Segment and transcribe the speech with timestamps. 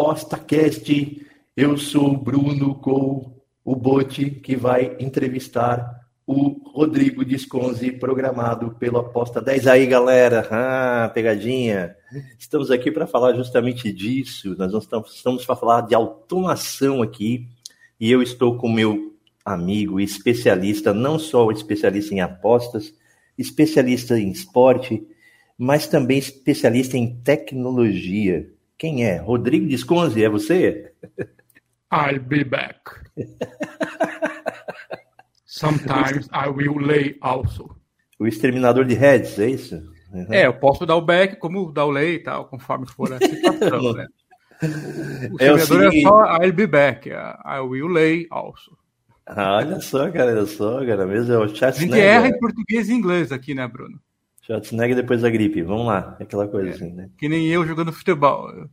[0.00, 1.26] ApostaCast.
[1.54, 8.96] Eu sou o Bruno com o Bote que vai entrevistar o Rodrigo Disconzi, programado pelo
[8.96, 9.66] Aposta 10.
[9.66, 11.94] Aí, galera, ah, pegadinha.
[12.38, 14.56] Estamos aqui para falar justamente disso.
[14.56, 17.46] Nós estamos para falar de automação aqui.
[18.00, 22.94] E eu estou com meu amigo especialista, não só especialista em apostas,
[23.36, 25.06] especialista em esporte,
[25.58, 28.48] mas também especialista em tecnologia.
[28.80, 29.18] Quem é?
[29.18, 30.90] Rodrigo Disconzi, é você?
[31.92, 32.80] I'll be back.
[35.44, 37.76] Sometimes I will lay also.
[38.18, 39.74] O exterminador de heads, é isso?
[40.10, 40.32] Uhum.
[40.32, 43.18] É, eu posso dar o back como dar o lay e tal, conforme for a
[43.18, 44.06] situação, né?
[45.30, 48.78] O, o é, exterminador é só I'll be back, I will lay also.
[49.26, 51.94] Ah, olha só, cara, olha só, cara, mesmo é o Schwarzenegger.
[51.94, 54.00] A gente erra em português e inglês aqui, né, Bruno?
[54.42, 55.62] Schwarzenegger depois da gripe.
[55.62, 57.08] Vamos lá, aquela coisa é, assim, né?
[57.18, 58.50] Que nem eu jogando futebol.
[58.50, 58.68] Eu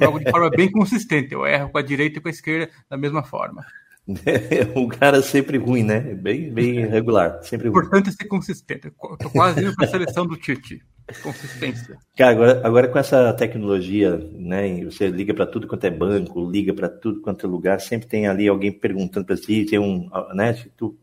[0.00, 1.32] jogo de forma bem consistente.
[1.32, 3.64] Eu erro com a direita e com a esquerda da mesma forma.
[4.74, 6.00] o cara é sempre ruim, né?
[6.00, 7.38] Bem, bem regular.
[7.42, 7.78] Sempre ruim.
[7.78, 8.86] Importante é ser consistente.
[8.86, 10.82] Eu tô quase indo para a seleção do Tite.
[11.22, 11.98] Consistência.
[12.16, 14.84] Cara, agora, agora com essa tecnologia, né?
[14.84, 18.26] Você liga para tudo quanto é banco, liga para tudo quanto é lugar, sempre tem
[18.26, 20.56] ali alguém perguntando para si, tem um, né?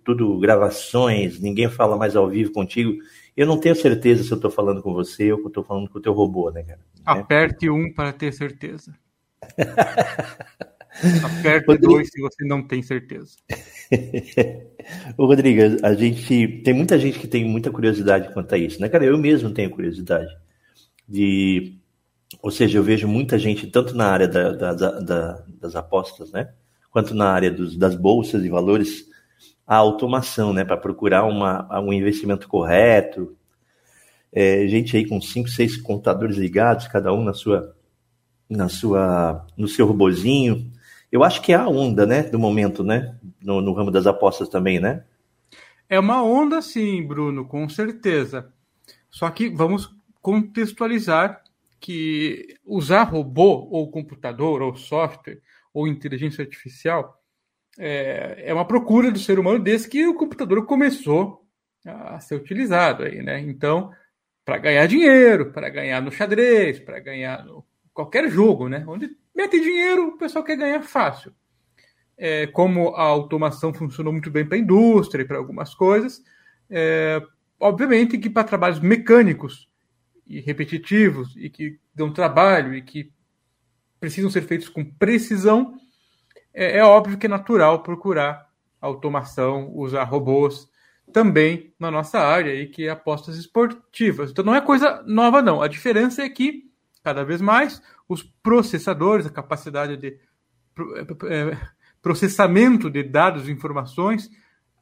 [0.03, 2.93] Tudo gravações, ninguém fala mais ao vivo contigo.
[3.39, 5.89] Eu não tenho certeza se eu estou falando com você ou que eu estou falando
[5.89, 6.81] com o teu robô, né, cara?
[7.05, 8.93] Aperte um para ter certeza.
[11.23, 11.93] Aperte Rodrigo...
[11.93, 13.37] dois se você não tem certeza.
[15.17, 18.89] Ô, Rodrigo, a gente tem muita gente que tem muita curiosidade quanto a isso, né,
[18.89, 19.05] cara?
[19.05, 20.35] Eu mesmo tenho curiosidade
[21.07, 21.79] de,
[22.41, 26.49] ou seja, eu vejo muita gente tanto na área da, da, da, das apostas, né,
[26.91, 29.07] quanto na área dos, das bolsas de valores
[29.69, 33.37] a automação, né, para procurar uma, um investimento correto.
[34.31, 37.75] É, gente aí com cinco, seis computadores ligados, cada um na sua,
[38.49, 40.71] na sua, no seu robozinho.
[41.11, 44.47] Eu acho que é a onda, né, do momento, né, no, no ramo das apostas
[44.47, 45.03] também, né?
[45.89, 48.53] É uma onda, sim, Bruno, com certeza.
[49.09, 49.91] Só que vamos
[50.21, 51.41] contextualizar
[51.79, 55.41] que usar robô ou computador ou software
[55.73, 57.19] ou inteligência artificial
[57.77, 61.45] é, é uma procura do ser humano desde que o computador começou
[61.85, 63.39] a ser utilizado aí, né?
[63.39, 63.89] Então,
[64.45, 68.83] para ganhar dinheiro, para ganhar no xadrez, para ganhar no qualquer jogo, né?
[68.87, 71.33] Onde mete dinheiro, o pessoal quer ganhar fácil.
[72.17, 76.21] É, como a automação funcionou muito bem para a indústria e para algumas coisas,
[76.69, 77.21] é,
[77.59, 79.69] obviamente que para trabalhos mecânicos
[80.27, 83.11] e repetitivos e que dão trabalho e que
[83.99, 85.77] precisam ser feitos com precisão,
[86.53, 88.49] é, é óbvio que é natural procurar
[88.81, 90.69] automação, usar robôs
[91.11, 94.31] também na nossa área e que é apostas esportivas.
[94.31, 95.61] Então não é coisa nova não.
[95.61, 96.69] A diferença é que
[97.03, 100.17] cada vez mais os processadores, a capacidade de
[101.27, 101.57] é,
[102.01, 104.29] processamento de dados e informações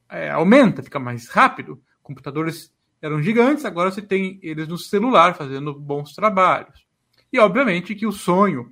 [0.09, 1.81] é, aumenta, fica mais rápido.
[2.01, 6.85] Computadores eram gigantes, agora você tem eles no celular fazendo bons trabalhos.
[7.31, 8.71] E obviamente que o sonho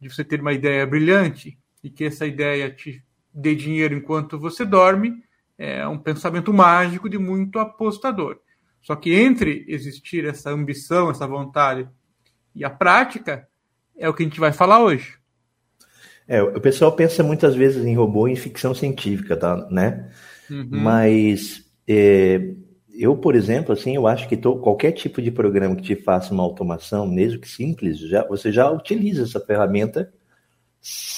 [0.00, 3.04] de você ter uma ideia brilhante e que essa ideia te
[3.34, 5.22] dê dinheiro enquanto você dorme,
[5.58, 8.38] é um pensamento mágico de muito apostador.
[8.80, 11.88] Só que entre existir essa ambição, essa vontade
[12.54, 13.46] e a prática,
[13.96, 15.18] é o que a gente vai falar hoje.
[16.26, 20.10] É, o pessoal pensa muitas vezes em robô em ficção científica, tá, né?
[20.50, 20.68] Uhum.
[20.70, 22.54] Mas é,
[22.94, 26.34] eu, por exemplo, assim, eu acho que tô, qualquer tipo de programa que te faça
[26.34, 30.12] uma automação, mesmo que simples, já, você já utiliza essa ferramenta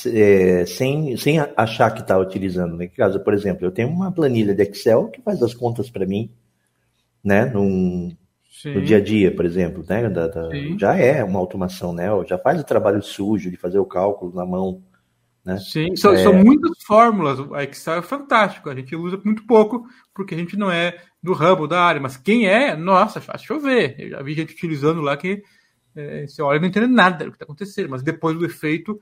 [0.07, 2.77] é, sem, sem achar que está utilizando.
[2.77, 2.87] Né?
[2.89, 6.31] Caso, por exemplo, eu tenho uma planilha de Excel que faz as contas para mim,
[7.23, 7.45] né?
[7.47, 8.17] Num,
[8.65, 10.09] no dia a dia, por exemplo, né?
[10.09, 10.49] Da, da,
[10.79, 12.07] já é uma automação, né?
[12.27, 14.83] Já faz o trabalho sujo de fazer o cálculo na mão.
[15.45, 15.57] Né?
[15.59, 16.23] Sim, são, é...
[16.23, 17.39] são muitas fórmulas.
[17.39, 18.69] O Excel é fantástico.
[18.69, 22.01] A gente usa muito pouco porque a gente não é do ramo da área.
[22.01, 23.95] Mas quem é, nossa, faz chover.
[23.99, 25.43] Eu já vi gente utilizando lá que
[25.97, 27.89] é, você olha e não entende nada do que está acontecendo.
[27.89, 29.01] Mas depois do efeito,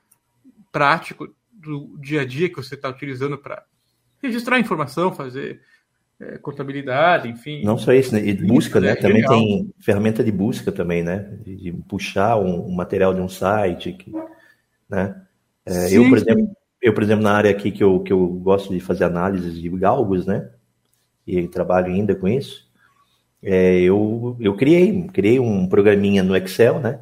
[0.70, 3.65] prático do dia a dia que você está utilizando para
[4.23, 5.61] registrar informação, fazer
[6.20, 7.62] é, contabilidade, enfim.
[7.65, 8.26] Não só isso, né?
[8.26, 8.91] E busca, né?
[8.91, 9.35] É também legal.
[9.35, 11.38] tem ferramenta de busca também, né?
[11.43, 14.12] De, de puxar um, um, material de um site, que,
[14.88, 15.20] né?
[15.65, 16.50] É, eu, por exemplo,
[16.82, 19.69] eu, por exemplo, na área aqui que eu, que eu gosto de fazer análises de
[19.69, 20.50] galgos, né?
[21.26, 22.67] E trabalho ainda com isso.
[23.43, 27.00] É, eu, eu criei, criei um programinha no Excel, né?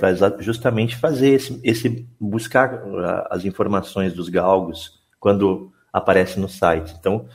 [0.00, 2.82] Para justamente fazer esse, esse buscar
[3.30, 6.96] as informações dos galgos quando aparece no site.
[6.98, 7.28] Então,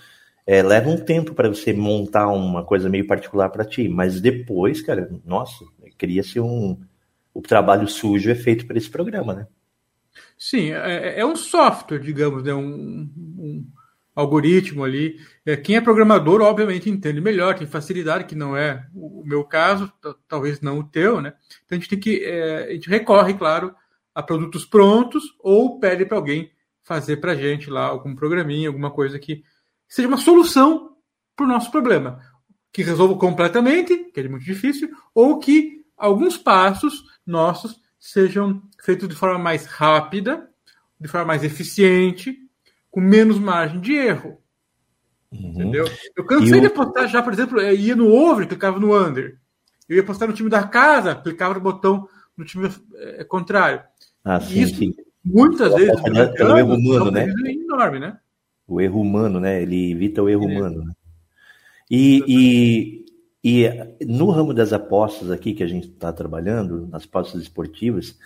[0.47, 4.81] é, leva um tempo para você montar uma coisa meio particular para ti, mas depois,
[4.81, 5.63] cara, nossa,
[5.97, 6.79] cria-se um.
[7.33, 9.47] O trabalho sujo é feito para esse programa, né?
[10.38, 12.53] Sim, é, é, um software, digamos, né?
[12.53, 13.65] um, um
[14.15, 15.19] algoritmo ali.
[15.45, 19.91] É, quem é programador, obviamente, entende melhor, tem facilidade, que não é o meu caso,
[20.27, 21.33] talvez não o teu, né?
[21.65, 22.23] Então a gente tem que.
[22.23, 23.75] É, a gente recorre, claro,
[24.13, 26.50] a produtos prontos ou pede para alguém
[26.81, 29.44] fazer para a gente lá algum programinha, alguma coisa que
[29.88, 30.95] seja uma solução
[31.35, 32.21] para o nosso problema.
[32.71, 39.15] Que resolva completamente, que é muito difícil, ou que alguns passos nossos sejam feitos de
[39.15, 40.47] forma mais rápida,
[41.00, 42.38] de forma mais eficiente,
[42.95, 44.38] com menos margem de erro.
[45.30, 45.50] Uhum.
[45.50, 45.86] Entendeu?
[46.15, 49.38] Eu cansei de apostar já, por exemplo, eu ia no over, clicava no under.
[49.89, 52.07] Eu ia apostar no time da casa, clicava no botão
[52.38, 53.81] no time é, contrário.
[54.24, 54.95] Ah, sim, Isso, sim.
[55.25, 55.94] Muitas vezes.
[56.38, 57.27] É o erro humano, né?
[57.45, 58.18] É enorme, né?
[58.65, 59.62] O erro humano, né?
[59.62, 60.56] Ele evita o erro é.
[60.56, 60.86] humano.
[60.86, 60.94] Né?
[61.92, 63.03] E,
[63.44, 68.18] e, e no ramo das apostas aqui que a gente está trabalhando, nas apostas esportivas,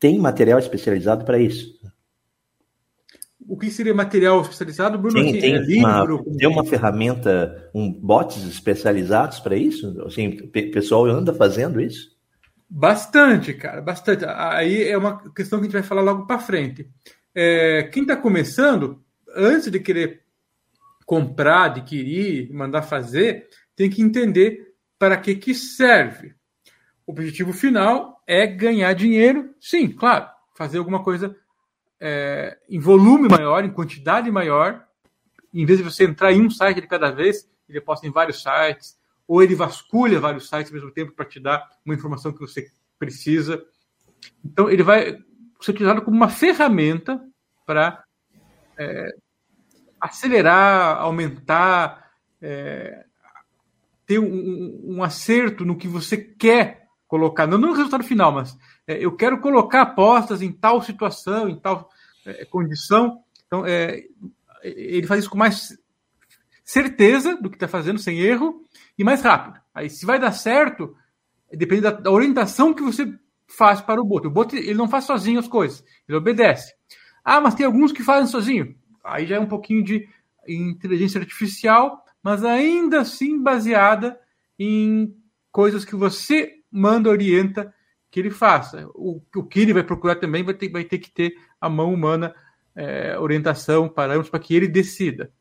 [0.00, 1.78] tem material especializado para isso?
[3.48, 5.18] O que seria material especializado, Bruno?
[5.18, 10.02] Sim, tem, é livro, uma, tem uma ferramenta, um bots especializados para isso?
[10.04, 12.16] Assim, o pessoal anda fazendo isso?
[12.68, 14.24] Bastante, cara, bastante.
[14.26, 16.90] Aí é uma questão que a gente vai falar logo para frente.
[17.32, 19.00] É, quem está começando,
[19.34, 20.22] antes de querer
[21.04, 23.46] comprar, adquirir, mandar fazer,
[23.76, 26.34] tem que entender para que, que serve.
[27.06, 30.26] O objetivo final é ganhar dinheiro, sim, claro,
[30.56, 31.36] fazer alguma coisa
[32.00, 34.86] é, em volume maior, em quantidade maior,
[35.52, 38.42] em vez de você entrar em um site de cada vez, ele posta em vários
[38.42, 42.40] sites, ou ele vasculha vários sites ao mesmo tempo para te dar uma informação que
[42.40, 43.64] você precisa.
[44.44, 45.18] Então, ele vai
[45.60, 47.20] ser utilizado como uma ferramenta
[47.64, 48.04] para
[48.78, 49.16] é,
[50.00, 52.10] acelerar, aumentar,
[52.40, 53.04] é,
[54.06, 56.85] ter um, um, acerto no que você quer
[57.16, 61.58] colocar, não no resultado final, mas é, eu quero colocar apostas em tal situação, em
[61.58, 61.88] tal
[62.26, 63.22] é, condição.
[63.46, 64.04] Então, é,
[64.62, 65.78] ele faz isso com mais
[66.62, 68.62] certeza do que está fazendo, sem erro,
[68.98, 69.58] e mais rápido.
[69.74, 70.94] Aí, se vai dar certo,
[71.50, 73.12] depende da, da orientação que você
[73.46, 74.26] faz para o bot.
[74.26, 76.74] O bot ele não faz sozinho as coisas, ele obedece.
[77.24, 78.74] Ah, mas tem alguns que fazem sozinho.
[79.02, 80.06] Aí já é um pouquinho de
[80.46, 84.18] inteligência artificial, mas ainda assim baseada
[84.58, 85.14] em
[85.50, 87.72] coisas que você manda, orienta
[88.10, 88.88] que ele faça.
[88.94, 91.92] O, o que ele vai procurar também vai ter, vai ter que ter a mão
[91.92, 92.34] humana,
[92.74, 95.32] é, orientação, parâmetros, para que ele decida.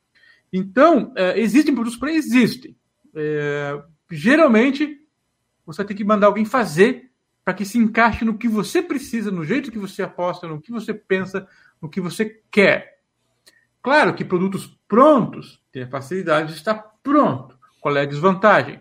[0.52, 2.76] Então, é, existem produtos para existem.
[3.14, 5.02] É, geralmente,
[5.66, 7.12] você ter que mandar alguém fazer
[7.44, 10.72] para que se encaixe no que você precisa, no jeito que você aposta, no que
[10.72, 11.48] você pensa,
[11.82, 13.00] no que você quer.
[13.82, 17.56] Claro que produtos prontos têm a facilidade de estar pronto.
[17.80, 18.80] Qual é a desvantagem?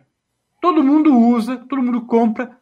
[0.64, 2.56] Todo mundo usa, todo mundo compra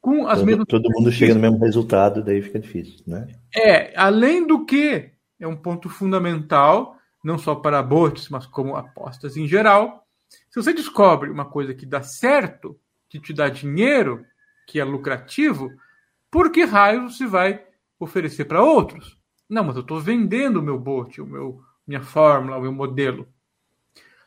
[0.00, 0.66] com as todo, mesmas.
[0.66, 3.28] Todo mundo chega no mesmo resultado, daí fica difícil, né?
[3.54, 9.36] É, além do que é um ponto fundamental, não só para bots, mas como apostas
[9.36, 10.04] em geral.
[10.50, 12.76] Se você descobre uma coisa que dá certo,
[13.08, 14.26] que te dá dinheiro,
[14.66, 15.70] que é lucrativo,
[16.28, 17.62] por que raio você vai
[18.00, 19.16] oferecer para outros?
[19.48, 23.28] Não, mas eu estou vendendo o meu bot, o meu, minha fórmula, o meu modelo.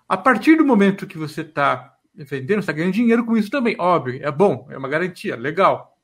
[0.08, 3.75] A partir do momento que você está vendendo, você está ganhando dinheiro com isso também.
[3.79, 5.98] Óbvio, é bom, é uma garantia, legal.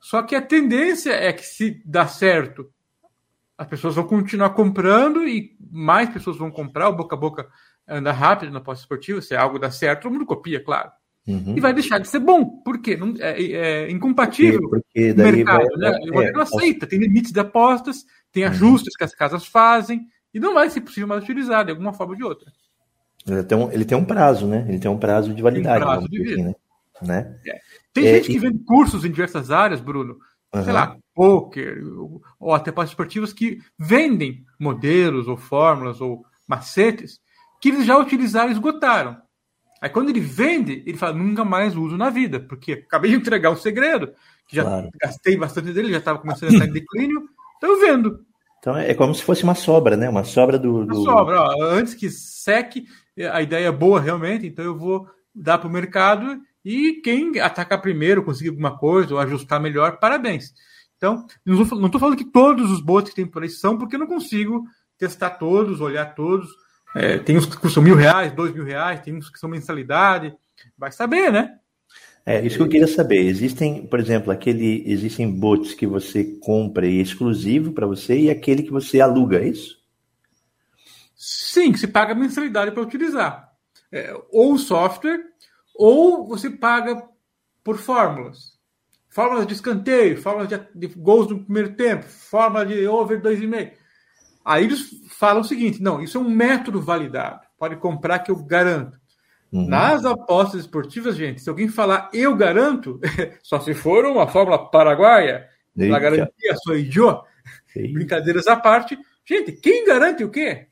[0.00, 2.70] Só que a tendência é que se dá certo,
[3.56, 7.48] as pessoas vão continuar comprando e mais pessoas vão comprar, o boca a boca
[7.86, 10.90] anda rápido na pós-esportiva, se é algo dá certo, todo mundo copia, claro.
[11.26, 11.54] Uhum.
[11.56, 12.62] E vai deixar de ser bom.
[12.62, 12.96] Por quê?
[12.96, 15.66] Não, é, é incompatível porque, porque daí mercado.
[15.78, 15.98] Vai, né?
[16.10, 18.50] O é, não aceita, tem limites de apostas, tem uhum.
[18.50, 22.12] ajustes que as casas fazem, e não vai ser possível mais utilizar de alguma forma
[22.12, 22.50] ou de outra.
[23.28, 24.64] Ele tem um, ele tem um prazo, né?
[24.68, 25.82] Ele tem um prazo de validade.
[25.82, 26.34] Um prazo de vida.
[26.34, 26.54] Assim, né?
[27.02, 27.38] né?
[27.46, 27.58] É.
[27.92, 30.18] Tem é, gente que vende cursos em diversas áreas, Bruno.
[30.54, 30.64] Uhum.
[30.64, 37.20] Sei lá, poker, ou, ou até partes esportivas que vendem modelos ou fórmulas ou macetes
[37.60, 39.16] que eles já utilizaram e esgotaram.
[39.80, 43.50] Aí quando ele vende, ele fala, nunca mais uso na vida, porque acabei de entregar
[43.50, 44.12] um segredo,
[44.46, 44.90] que já claro.
[45.00, 48.24] gastei bastante dele, já estava começando a estar em declínio, então eu vendo.
[48.58, 50.08] Então é como se fosse uma sobra, né?
[50.08, 50.84] Uma sobra do.
[50.84, 50.94] do...
[51.00, 52.86] Uma sobra, ó, antes que seque,
[53.24, 57.80] a ideia é boa realmente, então eu vou dar para o mercado e quem atacar
[57.80, 60.52] primeiro, conseguir alguma coisa ou ajustar melhor, parabéns.
[60.96, 64.00] Então, não estou falando que todos os bots que tem por aí são, porque eu
[64.00, 64.64] não consigo
[64.98, 66.48] testar todos, olhar todos.
[66.94, 70.34] É, tem uns que custam mil reais, dois mil reais, tem uns que são mensalidade.
[70.76, 71.54] Vai saber, né?
[72.26, 73.20] É, isso que eu queria saber.
[73.20, 78.30] Existem, por exemplo, aquele, existem bots que você compra e é exclusivo para você e
[78.30, 79.77] aquele que você aluga, é isso?
[81.18, 83.52] Sim, se paga mensalidade para utilizar.
[83.90, 85.20] É, ou o software,
[85.74, 87.02] ou você paga
[87.64, 88.56] por fórmulas.
[89.08, 93.72] Fórmulas de escanteio, fórmulas de, de gols no primeiro tempo, fórmula de over 2,5.
[94.44, 97.40] Aí eles falam o seguinte: não, isso é um método validado.
[97.58, 98.96] Pode comprar que eu garanto.
[99.50, 99.66] Uhum.
[99.66, 103.00] Nas apostas esportivas, gente, se alguém falar eu garanto,
[103.42, 107.26] só se for uma fórmula paraguaia, a garantia sou idiota.
[107.74, 108.96] Brincadeiras à parte.
[109.24, 110.67] Gente, quem garante o quê?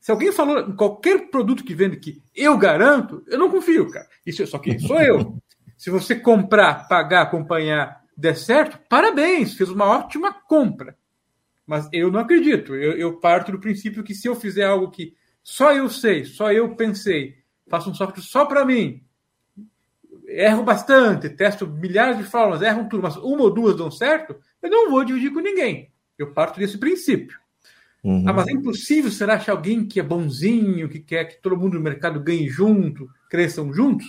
[0.00, 4.06] Se alguém falou em qualquer produto que vende que eu garanto, eu não confio, cara.
[4.24, 5.36] Isso só que sou eu.
[5.76, 10.96] Se você comprar, pagar, acompanhar, der certo, parabéns, fez uma ótima compra.
[11.66, 12.74] Mas eu não acredito.
[12.74, 16.52] Eu, eu parto do princípio que se eu fizer algo que só eu sei, só
[16.52, 17.36] eu pensei,
[17.68, 19.02] faço um software só para mim,
[20.26, 24.70] erro bastante, testo milhares de formas, erram tudo, mas uma ou duas dão certo, eu
[24.70, 25.90] não vou dividir com ninguém.
[26.18, 27.38] Eu parto desse princípio.
[28.02, 28.24] Uhum.
[28.26, 31.74] Ah, mas é impossível será achar alguém que é bonzinho, que quer que todo mundo
[31.74, 34.06] no mercado ganhe junto, cresçam juntos?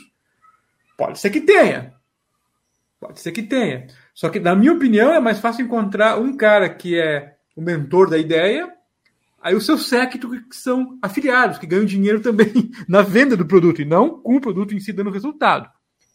[0.98, 1.94] Pode ser que tenha.
[3.00, 3.88] Pode ser que tenha.
[4.14, 8.10] Só que, na minha opinião, é mais fácil encontrar um cara que é o mentor
[8.10, 8.72] da ideia,
[9.42, 12.52] aí o seu séquito que são afiliados, que ganham dinheiro também
[12.88, 15.70] na venda do produto, e não com o produto em si dando resultado.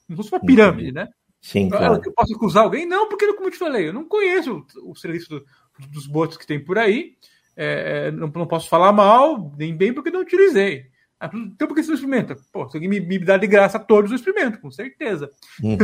[0.08, 1.08] Não fosse uma pirâmide, né?
[1.40, 2.00] Sim, claro.
[2.04, 2.86] Eu posso acusar alguém?
[2.86, 5.44] Não, porque, como eu te falei, eu não conheço o, o serviço do,
[5.90, 7.16] dos bots que tem por aí.
[7.56, 10.86] É, não, não, posso falar mal, nem bem, porque não utilizei.
[11.20, 12.36] Ah, então, por que você não experimenta?
[12.52, 15.30] Pô, se alguém me, me dá de graça todos, eu experimento, com certeza.
[15.62, 15.76] Uhum.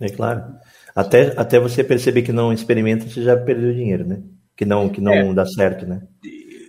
[0.00, 0.42] É claro.
[0.94, 4.22] Até, até você perceber que não experimenta, você já perdeu dinheiro, né?
[4.56, 5.34] Que não, que não é.
[5.34, 6.02] dá certo, né?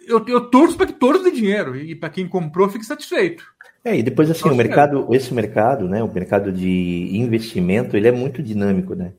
[0.08, 3.44] Eu, eu torço para que todos dê dinheiro e para quem comprou fique satisfeito.
[3.84, 8.08] É, e depois assim, Nossa, o mercado, esse mercado, né, o mercado de investimento, ele
[8.08, 9.14] é muito dinâmico, né?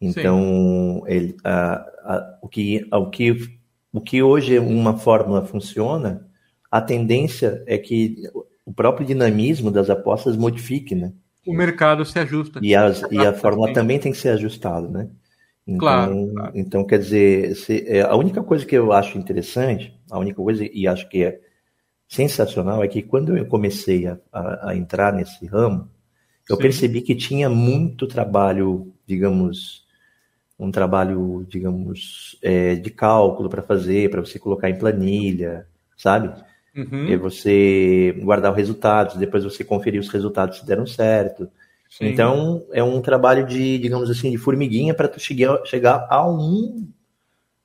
[0.00, 3.36] Então, ele, a, a, o, que, o, que,
[3.92, 6.26] o que hoje uma fórmula funciona,
[6.70, 8.16] a tendência é que
[8.64, 11.12] o próprio dinamismo das apostas modifique, né?
[11.46, 12.60] O mercado se ajusta.
[12.62, 15.10] E, as, e a fórmula também tem que ser ajustada, né?
[15.66, 16.52] Então, claro, claro.
[16.54, 20.64] então quer dizer, se, é, a única coisa que eu acho interessante, a única coisa,
[20.64, 21.40] e acho que é
[22.08, 25.88] sensacional, é que quando eu comecei a, a, a entrar nesse ramo,
[26.48, 26.62] eu Sim.
[26.62, 29.81] percebi que tinha muito trabalho, digamos,
[30.62, 35.66] um trabalho, digamos, é, de cálculo para fazer, para você colocar em planilha,
[35.96, 36.32] sabe?
[36.74, 37.08] Uhum.
[37.08, 41.48] E você guardar os resultados, depois você conferir os resultados se deram certo.
[41.90, 42.06] Sim.
[42.06, 46.88] Então, é um trabalho de, digamos assim, de formiguinha para tu chegar, chegar a um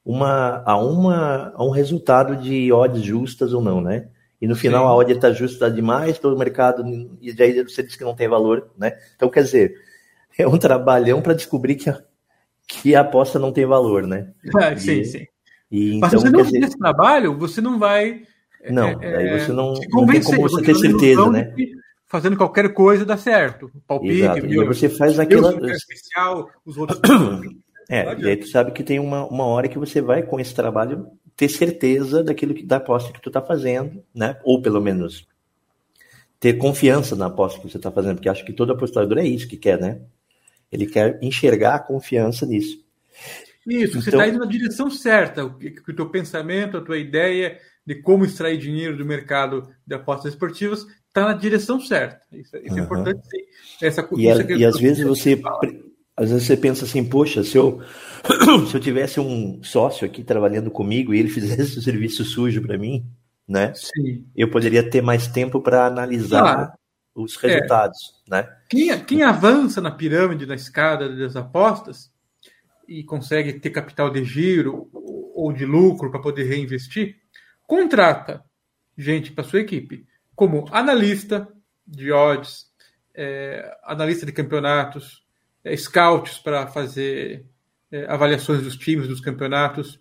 [0.04, 4.08] uma a uma a um resultado de odds justas ou não, né?
[4.42, 4.90] E no final Sim.
[4.90, 6.84] a odd está justa demais pelo mercado
[7.22, 8.98] e daí você diz que não tem valor, né?
[9.16, 9.76] Então, quer dizer,
[10.38, 12.02] é um trabalhão para descobrir que a,
[12.68, 14.32] que a aposta não tem valor, né?
[14.62, 15.26] É, sim, sim.
[15.72, 18.24] E, Mas então, se você não fizer esse trabalho, você não vai
[18.70, 21.54] não, é, aí você não, não tem como você ter certeza, né?
[22.06, 23.70] Fazendo qualquer coisa dá certo.
[23.86, 24.46] Palpite, Exato.
[24.46, 25.52] E você faz aquela.
[25.72, 27.00] especial, os outros.
[27.90, 30.56] é, e aí tu sabe que tem uma, uma hora que você vai, com esse
[30.56, 34.38] trabalho, ter certeza daquilo que, da aposta que tu tá fazendo, né?
[34.44, 35.28] Ou pelo menos
[36.40, 39.48] ter confiança na aposta que você está fazendo, porque acho que todo apostador é isso
[39.48, 40.00] que quer, né?
[40.72, 42.86] Ele quer enxergar a confiança nisso.
[43.66, 47.58] Isso, você está então indo na direção certa, o, o teu pensamento, a tua ideia
[47.86, 52.22] de como extrair dinheiro do mercado de apostas esportivas está na direção certa.
[52.32, 52.80] Isso, isso uhum.
[52.80, 53.28] é importante.
[53.82, 55.42] Essa, e, a, e às vezes você
[56.16, 57.80] às vezes você pensa assim, poxa, se eu,
[58.68, 62.78] se eu tivesse um sócio aqui trabalhando comigo e ele fizesse o serviço sujo para
[62.78, 63.06] mim,
[63.48, 63.74] né?
[63.76, 64.26] Sim.
[64.36, 66.72] Eu poderia ter mais tempo para analisar claro.
[67.18, 68.32] Os resultados, é.
[68.32, 68.58] né?
[68.70, 72.12] Quem, quem avança na pirâmide, na escada das apostas
[72.88, 74.90] e consegue ter capital de giro
[75.34, 77.18] ou de lucro para poder reinvestir,
[77.66, 78.44] contrata
[78.96, 81.48] gente para sua equipe como analista
[81.86, 82.68] de odds,
[83.16, 85.24] é, analista de campeonatos,
[85.64, 87.46] é, scouts para fazer
[87.92, 90.00] é, avaliações dos times, dos campeonatos,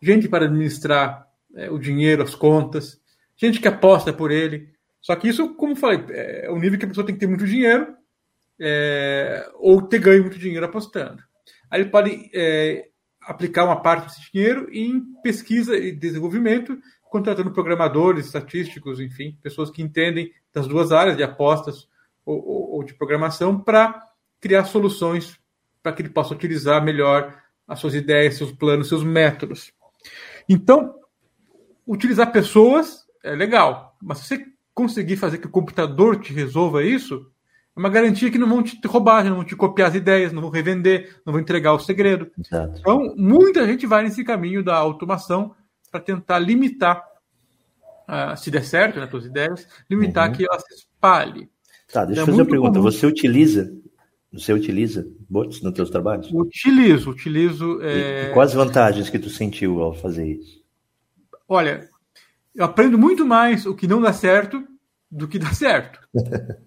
[0.00, 2.98] gente para administrar é, o dinheiro, as contas,
[3.36, 4.73] gente que aposta por ele.
[5.04, 7.46] Só que isso, como falei, é o nível que a pessoa tem que ter muito
[7.46, 7.94] dinheiro
[8.58, 11.22] é, ou ter ganho muito dinheiro apostando.
[11.70, 12.88] Aí ele pode é,
[13.20, 19.82] aplicar uma parte desse dinheiro em pesquisa e desenvolvimento contratando programadores, estatísticos, enfim, pessoas que
[19.82, 21.86] entendem das duas áreas de apostas
[22.24, 24.02] ou, ou, ou de programação para
[24.40, 25.38] criar soluções
[25.82, 29.70] para que ele possa utilizar melhor as suas ideias, seus planos, seus métodos.
[30.48, 30.98] Então,
[31.86, 37.30] utilizar pessoas é legal, mas se você conseguir fazer que o computador te resolva isso,
[37.76, 40.42] é uma garantia que não vão te roubar, não vão te copiar as ideias, não
[40.42, 42.30] vão revender, não vão entregar o segredo.
[42.38, 42.78] Exato.
[42.78, 45.54] Então, muita gente vai nesse caminho da automação
[45.90, 47.04] para tentar limitar,
[48.08, 50.34] uh, se der certo nas né, suas ideias, limitar uhum.
[50.34, 51.48] que ela se espalhe.
[51.92, 52.78] Tá, deixa eu é fazer uma pergunta.
[52.78, 52.90] Comum.
[52.90, 53.72] Você utiliza
[54.34, 56.28] você utiliza bots nos teus trabalhos?
[56.32, 57.80] Utilizo, utilizo.
[57.80, 58.30] É...
[58.30, 60.60] E, quais vantagens que tu sentiu ao fazer isso?
[61.48, 61.88] Olha,
[62.54, 64.66] eu aprendo muito mais o que não dá certo
[65.10, 66.00] do que dá certo.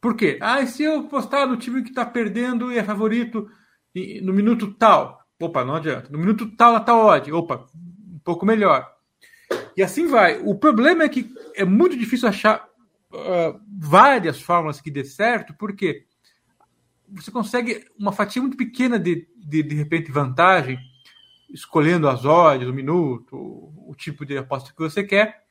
[0.00, 0.38] Por quê?
[0.40, 3.48] Ah, e se eu postar no time que está perdendo e é favorito
[4.22, 5.20] no minuto tal?
[5.40, 6.08] Opa, não adianta.
[6.10, 7.32] No minuto tal, tal odd.
[7.32, 8.86] Opa, um pouco melhor.
[9.76, 10.40] E assim vai.
[10.44, 12.66] O problema é que é muito difícil achar
[13.12, 16.04] uh, várias fórmulas que dê certo, porque
[17.08, 20.78] você consegue uma fatia muito pequena de, de, de repente, vantagem,
[21.50, 25.44] escolhendo as odds, o minuto, o tipo de aposta que você quer.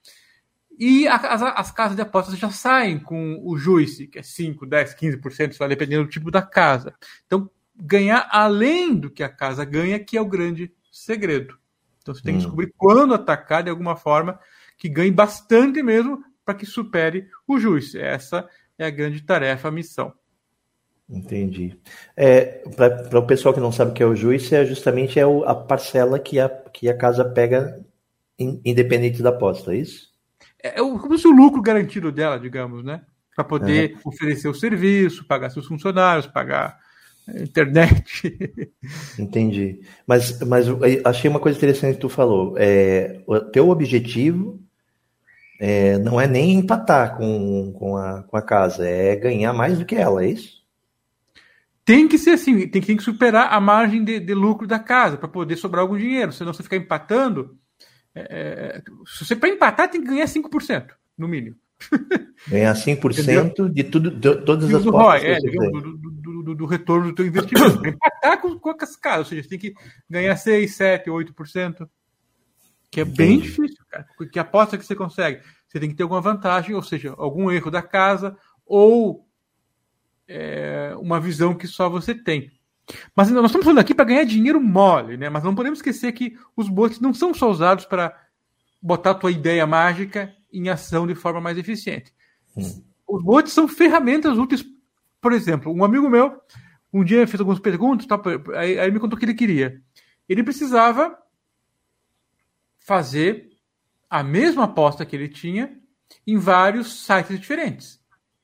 [0.78, 4.96] E as, as casas de apostas já saem com o juice, que é 5, 10,
[4.96, 6.94] 15%, só dependendo do tipo da casa.
[7.26, 11.58] Então, ganhar além do que a casa ganha, que é o grande segredo.
[12.02, 12.42] Então, você tem que hum.
[12.42, 14.40] descobrir quando atacar de alguma forma
[14.78, 17.98] que ganhe bastante mesmo para que supere o juice.
[18.00, 18.48] Essa
[18.78, 20.14] é a grande tarefa, a missão.
[21.10, 21.80] Entendi.
[22.18, 25.26] É, Para o pessoal que não sabe o que é o juiz, é justamente é
[25.26, 27.80] o, a parcela que a, que a casa pega
[28.40, 30.10] in, independente da aposta, é isso?
[30.62, 33.02] É, é o, como se o lucro garantido dela, digamos, né?
[33.36, 34.02] Para poder uhum.
[34.06, 36.80] oferecer o serviço, pagar seus funcionários, pagar
[37.28, 38.36] a internet.
[39.20, 39.82] Entendi.
[40.08, 40.66] Mas, mas
[41.04, 42.56] achei uma coisa interessante que tu falou.
[42.58, 44.60] É, o teu objetivo
[45.60, 49.86] é, não é nem empatar com, com, a, com a casa, é ganhar mais do
[49.86, 50.65] que ela, é isso?
[51.86, 54.80] Tem que ser assim, tem que, tem que superar a margem de, de lucro da
[54.80, 56.34] casa para poder sobrar algum dinheiro.
[56.34, 57.58] Senão você ficar empatando.
[58.14, 61.56] É, é se você para empatar, tem que ganhar 5%, no mínimo.
[62.48, 65.24] Ganhar 5% de tudo, de, todas as coisas.
[65.24, 67.80] É, do, do, do, do, retorno do teu investimento.
[67.80, 69.74] para empatar com, com as casas, ou seja, você tem que
[70.10, 71.88] ganhar 6, 7, 8%.
[72.90, 73.18] Que é Entendi.
[73.18, 74.08] bem difícil, cara.
[74.18, 75.42] Porque aposta que você consegue.
[75.68, 79.25] Você tem que ter alguma vantagem, ou seja, algum erro da casa, ou
[80.28, 82.52] é, uma visão que só você tem.
[83.16, 85.30] Mas nós estamos falando aqui para ganhar dinheiro mole, né?
[85.30, 88.16] Mas não podemos esquecer que os bots não são só usados para
[88.82, 92.14] botar a tua ideia mágica em ação de forma mais eficiente.
[93.08, 94.64] Os bots são ferramentas úteis.
[95.20, 96.40] Por exemplo, um amigo meu
[96.96, 98.18] um dia fez algumas perguntas, tá,
[98.56, 99.82] aí, aí me contou o que ele queria.
[100.30, 101.18] Ele precisava
[102.78, 103.50] fazer
[104.10, 105.78] a mesma aposta que ele tinha
[106.26, 108.00] em vários sites diferentes.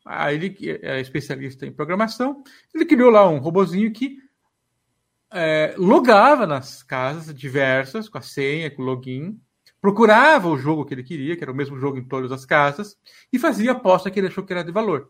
[0.06, 4.18] Aí ele é especialista em programação, ele criou lá um robozinho que
[5.32, 9.40] é, logava nas casas diversas, com a senha, com o login,
[9.80, 12.98] procurava o jogo que ele queria, que era o mesmo jogo em todas as casas,
[13.32, 15.10] e fazia aposta que ele achou que era de valor.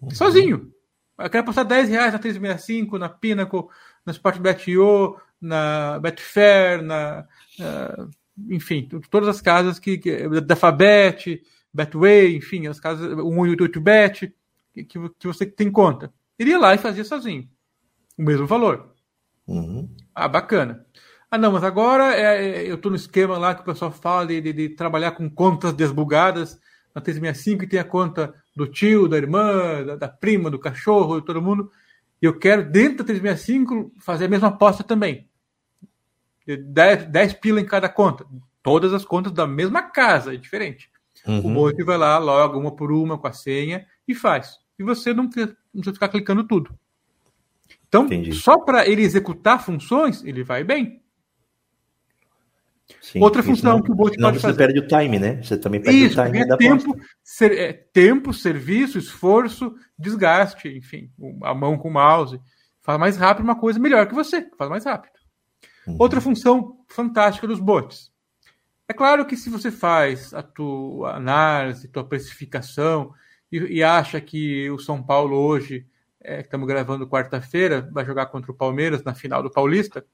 [0.00, 0.10] Uhum.
[0.10, 0.72] Sozinho.
[1.18, 3.66] Eu quero apostar 10 reais na 365, na Pinnacle,
[4.04, 7.26] na Sportbet.io, na Betfair, na,
[7.60, 8.10] uh,
[8.48, 14.32] enfim, todas as casas que, que da Fabet, Betway, enfim, as casas, 188bet,
[14.72, 16.12] que, que você tem conta.
[16.38, 17.48] Iria lá e fazia sozinho.
[18.18, 18.94] O mesmo valor.
[19.46, 19.88] Uhum.
[20.14, 20.84] Ah, bacana.
[21.30, 24.26] Ah, não, mas agora é, é eu estou no esquema lá que o pessoal fala
[24.26, 26.60] de, de, de trabalhar com contas desbugadas
[26.94, 31.20] na 365 e tem a conta do tio, da irmã, da, da, prima, do cachorro,
[31.20, 31.70] de todo mundo.
[32.20, 35.26] E eu quero, dentro da 365, fazer a mesma aposta também.
[36.46, 38.26] 10, 10 pila em cada conta.
[38.62, 40.91] Todas as contas da mesma casa, é diferente.
[41.26, 41.40] Uhum.
[41.40, 44.58] O Moik vai lá, loga uma por uma com a senha e faz.
[44.78, 46.76] E você não precisa, não precisa ficar clicando tudo.
[47.86, 48.32] Então, Entendi.
[48.32, 51.02] só para ele executar funções, ele vai bem.
[53.00, 54.54] Sim, Outra função não, que o bot pode fazer.
[54.54, 55.42] Você perde o time, né?
[55.42, 60.68] Você também perde isso, o time é da tempo, ser, é, tempo, serviço, esforço, desgaste,
[60.68, 61.10] enfim,
[61.42, 62.40] a mão com o mouse.
[62.80, 65.12] Faz mais rápido uma coisa melhor que você, faz mais rápido.
[65.86, 65.96] Uhum.
[65.98, 68.11] Outra função fantástica dos bots.
[68.92, 73.14] É claro que se você faz a tua análise, tua precificação
[73.50, 75.86] e, e acha que o São Paulo hoje,
[76.20, 80.04] é, estamos gravando quarta-feira, vai jogar contra o Palmeiras na final do Paulista,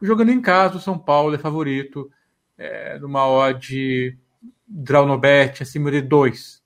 [0.00, 2.10] jogando em casa, o São Paulo é favorito
[2.56, 4.18] é, numa odd
[4.66, 6.62] Draunobet acima de 2.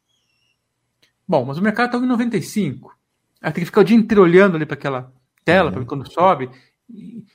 [1.26, 2.96] Bom, mas o mercado está em 95.
[3.42, 5.12] Aí tem que ficar o dia inteiro olhando ali para aquela
[5.44, 5.74] tela, uhum.
[5.78, 6.48] para quando sobe,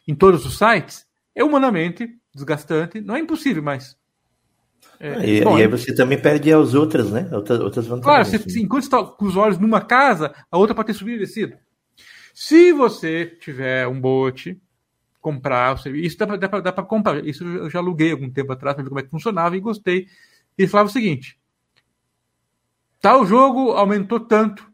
[0.08, 1.06] em todos os sites.
[1.36, 3.02] É humanamente desgastante.
[3.02, 3.98] Não é impossível, mas.
[5.00, 7.30] É, e, bom, e, aí você também perde as outras, né?
[7.32, 8.30] Outras, outras vantagens.
[8.30, 11.18] Claro, você, enquanto você está com os olhos numa casa, a outra pode ter subido
[11.18, 11.56] e descido.
[12.34, 14.60] Se você tiver um bote
[15.26, 16.06] comprar o serviço.
[16.06, 16.28] Isso dá
[16.72, 17.26] para comprar.
[17.26, 20.06] Isso eu já aluguei algum tempo atrás para ver como é que funcionava e gostei.
[20.56, 21.40] Ele falava o seguinte:
[23.02, 24.72] tal jogo aumentou tanto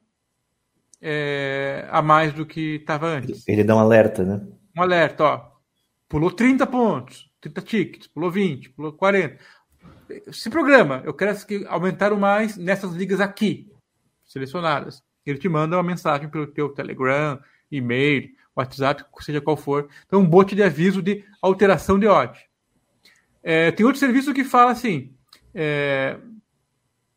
[1.02, 3.48] é, a mais do que estava antes.
[3.48, 4.46] Ele dá um alerta, né?
[4.78, 5.52] Um alerta, ó.
[6.10, 9.38] Pulou 30 pontos, 30 tickets, pulou 20, pulou 40.
[10.32, 13.72] Se programa, eu quero que aumentaram mais nessas ligas aqui,
[14.26, 15.04] selecionadas.
[15.26, 17.40] Ele te manda uma mensagem pelo teu Telegram,
[17.72, 19.90] e-mail, WhatsApp, seja qual for.
[20.06, 22.38] Então, um bot de aviso de alteração de odd.
[23.44, 25.14] É, tem outro serviço que fala assim:
[25.54, 26.18] é,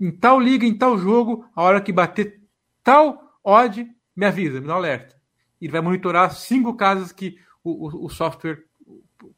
[0.00, 2.40] em tal liga, em tal jogo, a hora que bater
[2.82, 5.16] tal odd, me avisa, me dá um alerta.
[5.60, 8.64] Ele vai monitorar cinco casas que o, o, o software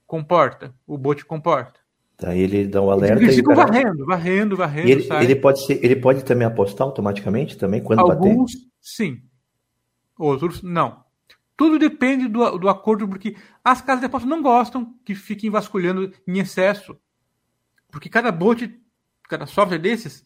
[0.06, 1.85] comporta, o bot comporta.
[2.18, 3.22] Daí ele dá um alerta.
[3.22, 4.88] Eles ficam varrendo, varrendo, varrendo.
[4.88, 8.68] ele, ele, pode ser, ele pode também apostar automaticamente também quando Alguns, bater?
[8.80, 9.22] sim.
[10.18, 11.04] Outros, não.
[11.56, 16.12] Tudo depende do, do acordo, porque as casas de aposta não gostam que fiquem vasculhando
[16.26, 16.98] em excesso.
[17.90, 18.74] Porque cada bot,
[19.28, 20.24] cada software desses,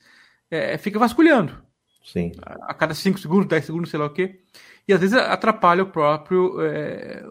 [0.50, 1.60] é, fica vasculhando.
[2.04, 2.32] Sim.
[2.42, 4.40] A, a cada 5 segundos, 10 segundos, sei lá o quê.
[4.86, 7.24] E às vezes atrapalha o próprio é,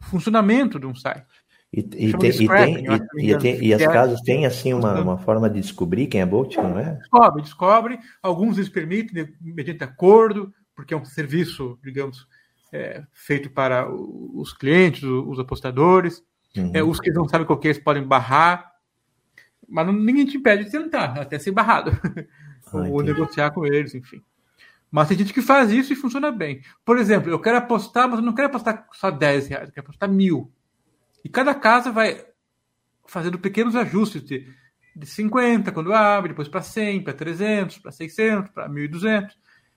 [0.00, 1.41] funcionamento de um site.
[1.72, 5.48] E, e, tem, e, tem, e, tem, e, as casas têm assim uma, uma forma
[5.48, 6.96] de descobrir quem é bot, não é?
[6.96, 7.98] Descobre, descobre.
[8.22, 12.26] Alguns eles permitem, mediante acordo, porque é um serviço, digamos,
[12.70, 16.22] é, feito para os clientes, os apostadores.
[16.54, 16.72] Uhum.
[16.74, 18.70] É, os que não sabem qual que é, eles podem barrar.
[19.66, 21.92] Mas não, ninguém te impede de tentar, até ser barrado.
[22.72, 24.22] Ah, Ou negociar com eles, enfim.
[24.90, 26.62] Mas tem gente que faz isso e funciona bem.
[26.84, 29.86] Por exemplo, eu quero apostar, mas eu não quero apostar só 10 reais, eu quero
[29.86, 30.50] apostar mil.
[31.24, 32.24] E cada casa vai
[33.06, 34.46] fazendo pequenos ajustes de,
[34.96, 39.30] de 50 quando abre, depois para 100, para 300, para 600, para 1.200.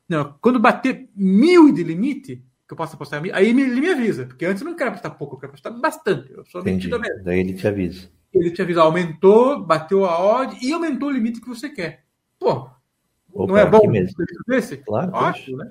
[0.08, 4.46] Não, quando bater mil de limite, que eu posso apostar aí ele me avisa, porque
[4.46, 6.32] antes eu não quero apostar pouco, eu quero apostar bastante.
[6.32, 6.88] Eu sou Entendi.
[6.90, 7.24] mesmo.
[7.24, 8.10] Daí ele te avisa.
[8.34, 12.04] Ele te avisa, aumentou, bateu a odd e aumentou o limite que você quer.
[12.40, 12.70] Pô,
[13.32, 14.16] Opa, não é bom mesmo.
[14.48, 14.78] desse?
[14.78, 15.16] Claro.
[15.16, 15.70] Acho, né?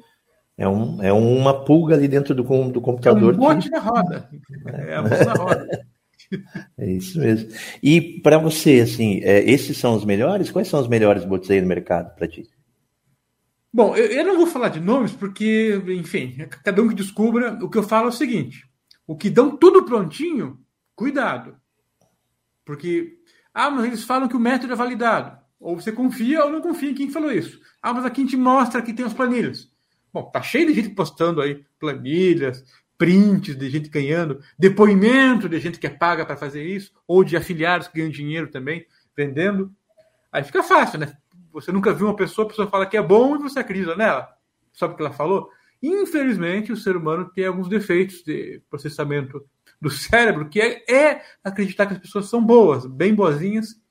[0.57, 3.35] É, um, é uma pulga ali dentro do, do computador.
[3.35, 3.79] É um monte que...
[3.79, 4.31] roda.
[4.67, 5.87] É, é a na roda.
[6.77, 7.51] É isso mesmo.
[7.83, 10.51] E para você, assim, é, esses são os melhores?
[10.51, 12.49] Quais são os melhores bots aí no mercado para ti?
[13.73, 17.59] Bom, eu, eu, não vou falar de nomes porque, enfim, cada um que descubra.
[17.63, 18.69] O que eu falo é o seguinte:
[19.07, 20.59] o que dão tudo prontinho,
[20.97, 21.57] cuidado.
[22.65, 23.19] Porque,
[23.53, 25.39] ah, mas eles falam que o método é validado.
[25.61, 27.61] Ou você confia ou não confia em quem falou isso.
[27.83, 29.71] Ah, mas aqui a gente mostra que tem as planilhas.
[30.15, 32.65] Bom, tá cheio de gente postando aí planilhas,
[32.97, 37.37] prints de gente ganhando, depoimento de gente que é paga para fazer isso, ou de
[37.37, 39.75] afiliados que ganham dinheiro também, vendendo.
[40.31, 41.17] Aí fica fácil, né?
[41.53, 44.29] Você nunca viu uma pessoa, a pessoa fala que é bom e você acredita nela,
[44.73, 45.51] só porque ela falou.
[45.83, 49.45] Infelizmente, o ser humano tem alguns defeitos de processamento
[49.81, 53.83] do cérebro, que é, é acreditar que as pessoas são boas, bem boazinhas,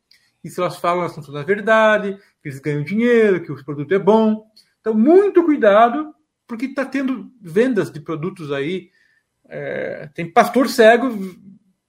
[0.42, 3.64] e se elas falam, elas estão falando a verdade, que eles ganham dinheiro, que o
[3.66, 4.50] produto é bom.
[4.84, 6.14] Então, muito cuidado,
[6.46, 8.90] porque está tendo vendas de produtos aí.
[9.48, 11.10] É, tem pastor cego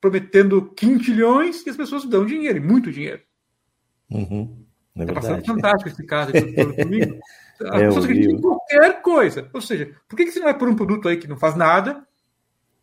[0.01, 3.21] prometendo quintilhões e as pessoas dão dinheiro, muito dinheiro.
[4.09, 4.65] Uhum,
[4.97, 7.19] é tá passando fantástico esse caso comigo.
[7.61, 9.51] As é, pessoas acreditam em qualquer coisa.
[9.53, 11.55] Ou seja, por que, que você não vai por um produto aí que não faz
[11.55, 12.07] nada,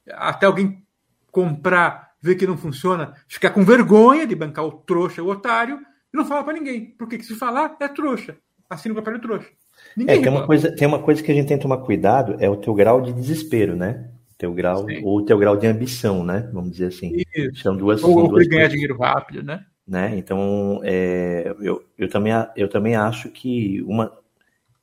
[0.10, 0.86] até alguém
[1.30, 5.80] comprar, ver que não funciona, ficar com vergonha de bancar o trouxa, o otário,
[6.13, 6.95] e não fala para ninguém.
[6.97, 8.38] Porque que se falar, é trouxa.
[8.69, 9.50] Assina o papel de trouxa.
[9.96, 12.36] Ninguém é, tem uma, coisa, tem uma coisa que a gente tem que tomar cuidado,
[12.39, 14.10] é o teu grau de desespero, né?
[14.38, 15.02] Teu grau, Sim.
[15.04, 16.50] ou o teu grau de ambição, né?
[16.52, 17.13] Vamos dizer assim.
[17.36, 17.62] Isso.
[17.62, 19.65] São duas, ou, são duas ganhar dinheiro rápido, né?
[19.88, 20.15] né?
[20.17, 24.12] Então, é, eu, eu, também, eu também acho que uma...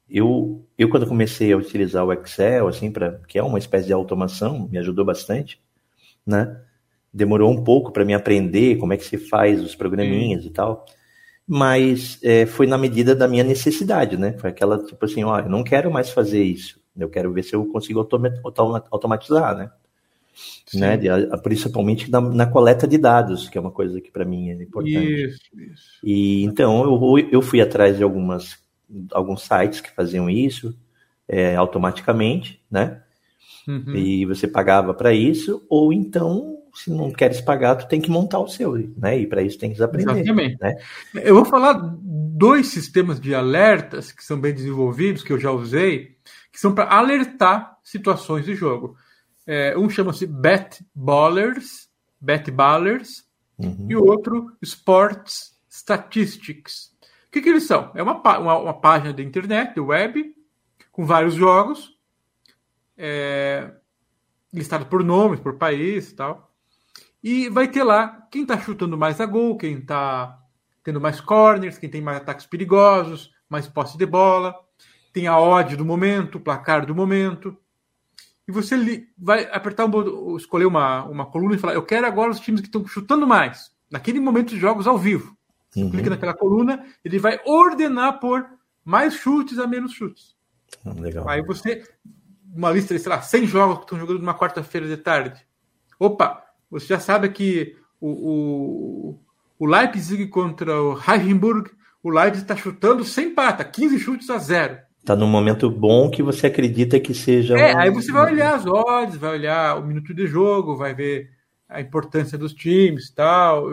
[0.09, 3.93] Eu, eu, quando comecei a utilizar o Excel, assim, pra, que é uma espécie de
[3.93, 5.61] automação, me ajudou bastante,
[6.27, 6.61] né?
[7.13, 10.49] Demorou um pouco para me aprender como é que se faz os programinhas Sim.
[10.49, 10.87] e tal
[11.49, 14.37] mas é, foi na medida da minha necessidade, né?
[14.39, 17.55] Foi aquela tipo assim, ó, eu não quero mais fazer isso, eu quero ver se
[17.57, 18.07] eu consigo
[18.91, 19.71] automatizar, né?
[20.75, 20.99] né?
[21.43, 25.25] Principalmente na, na, coleta de dados, que é uma coisa que para mim é importante.
[25.25, 26.01] Isso, isso.
[26.05, 28.59] E então eu, eu fui atrás de algumas
[29.13, 30.79] alguns sites que faziam isso
[31.27, 33.03] é, automaticamente, né?
[33.67, 33.95] Uhum.
[33.95, 38.39] E você pagava para isso, ou então se não queres pagar, tu tem que montar
[38.39, 39.19] o seu, né?
[39.19, 40.11] E para isso tem que aprender.
[40.13, 40.59] Exatamente.
[40.61, 40.77] Né?
[41.15, 46.17] Eu vou falar dois sistemas de alertas que são bem desenvolvidos, que eu já usei,
[46.53, 48.97] que são para alertar situações de jogo.
[49.47, 51.89] É, um chama-se Bet Ballers,
[52.21, 53.25] Bet Ballers,
[53.59, 53.87] uhum.
[53.89, 56.93] e o outro Sports Statistics.
[57.27, 57.91] O que, que eles são?
[57.95, 60.35] É uma, uma, uma página da internet, de web,
[60.91, 61.97] com vários jogos,
[62.97, 63.71] é,
[64.53, 66.48] listado por nomes, por país e tal.
[67.23, 70.39] E vai ter lá quem está chutando mais a gol, quem está
[70.83, 74.55] tendo mais corners, quem tem mais ataques perigosos, mais posse de bola,
[75.13, 77.57] tem a odd do momento, o placar do momento.
[78.47, 82.41] E você vai apertar um escolher uma, uma coluna e falar: Eu quero agora os
[82.41, 85.37] times que estão chutando mais, naquele momento de jogos ao vivo.
[85.77, 85.91] Uhum.
[85.91, 88.47] Clica naquela coluna, ele vai ordenar por
[88.85, 90.35] mais chutes a menos chutes.
[90.85, 91.29] Ah, legal.
[91.29, 91.85] Aí você,
[92.55, 95.47] uma lista de, sei lá, 100 jogos que estão jogando numa quarta-feira de tarde.
[95.99, 99.21] Opa, você já sabe que o, o,
[99.59, 101.71] o Leipzig contra o Heisenberg,
[102.03, 104.79] o Leipzig está chutando sem pata, 15 chutes a zero.
[104.99, 107.59] Está num momento bom que você acredita que seja.
[107.59, 107.79] É, um...
[107.79, 111.31] aí você vai olhar as odds, vai olhar o minuto de jogo, vai ver
[111.69, 113.65] a importância dos times e tal.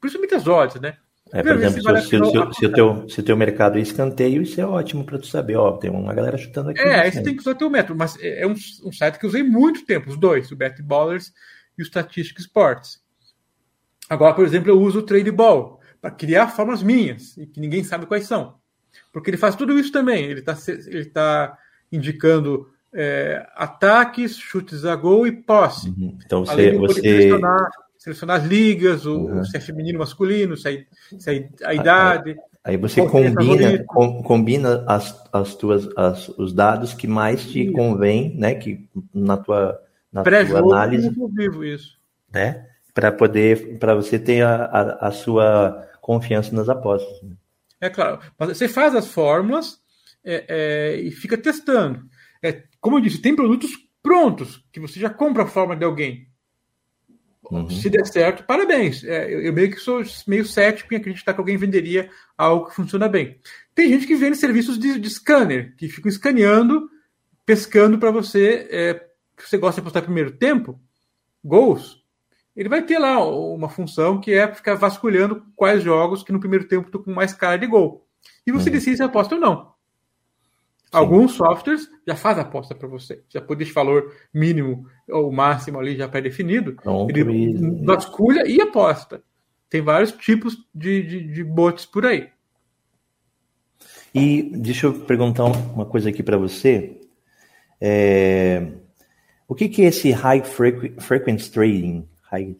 [0.00, 0.96] Principalmente as odds, né?
[1.32, 4.42] É, por exemplo, se, se, se, se, o teu, se o teu mercado é escanteio,
[4.42, 5.56] isso é ótimo para tu saber.
[5.56, 6.80] Ó, tem uma galera chutando aqui.
[6.80, 9.28] É, aí você tem que usar teu método, mas é um, um site que eu
[9.28, 11.32] usei muito tempo, os dois, o Bet Ballers
[11.78, 13.00] e o Statistic Sports.
[14.08, 17.84] Agora, por exemplo, eu uso o Trade Ball para criar formas minhas e que ninguém
[17.84, 18.56] sabe quais são.
[19.12, 20.24] Porque ele faz tudo isso também.
[20.24, 21.58] Ele está ele tá
[21.92, 25.90] indicando é, ataques, chutes a gol e posse.
[25.90, 26.18] Uhum.
[26.24, 26.72] Então você.
[26.72, 27.28] você
[27.98, 29.44] selecionar as ligas, o, uhum.
[29.44, 30.86] se é feminino masculino, se é,
[31.18, 32.36] se é a idade.
[32.64, 37.72] Aí, você combina, com, combina as, as tuas, as, os dados que mais te isso.
[37.72, 38.54] convém, né?
[38.54, 39.80] Que na tua,
[40.12, 41.10] na tua análise.
[41.34, 41.98] Vivo, isso.
[42.32, 42.66] Né?
[42.94, 47.22] Para poder, para você ter a, a, a, sua confiança nas apostas.
[47.22, 47.36] Né?
[47.80, 48.20] É claro.
[48.38, 49.80] Mas você faz as fórmulas
[50.24, 52.08] é, é, e fica testando.
[52.42, 53.70] É, como eu disse, tem produtos
[54.02, 56.28] prontos que você já compra a fórmula de alguém.
[57.50, 57.70] Uhum.
[57.70, 59.02] Se der certo, parabéns.
[59.04, 62.74] É, eu, eu, meio que sou meio cético em acreditar que alguém venderia algo que
[62.74, 63.38] funciona bem.
[63.74, 66.90] Tem gente que vende serviços de, de scanner, que ficam escaneando,
[67.46, 69.07] pescando para você, é,
[69.38, 70.78] que você gosta de apostar primeiro tempo,
[71.44, 72.04] gols.
[72.54, 76.66] Ele vai ter lá uma função que é ficar vasculhando quais jogos que no primeiro
[76.66, 78.06] tempo estão com mais cara de gol.
[78.46, 78.74] E você uhum.
[78.74, 79.72] decide se aposta ou não.
[80.90, 83.22] Alguns softwares já fazem a aposta para você.
[83.28, 86.76] Já pode esse valor mínimo ou máximo ali já pré-definido.
[87.08, 89.22] Ele vasculha e aposta.
[89.68, 92.30] Tem vários tipos de, de, de bots por aí.
[94.14, 96.98] E deixa eu perguntar uma coisa aqui para você.
[97.80, 98.72] É...
[99.48, 102.06] O que, que é esse high frequency trading?
[102.30, 102.54] High,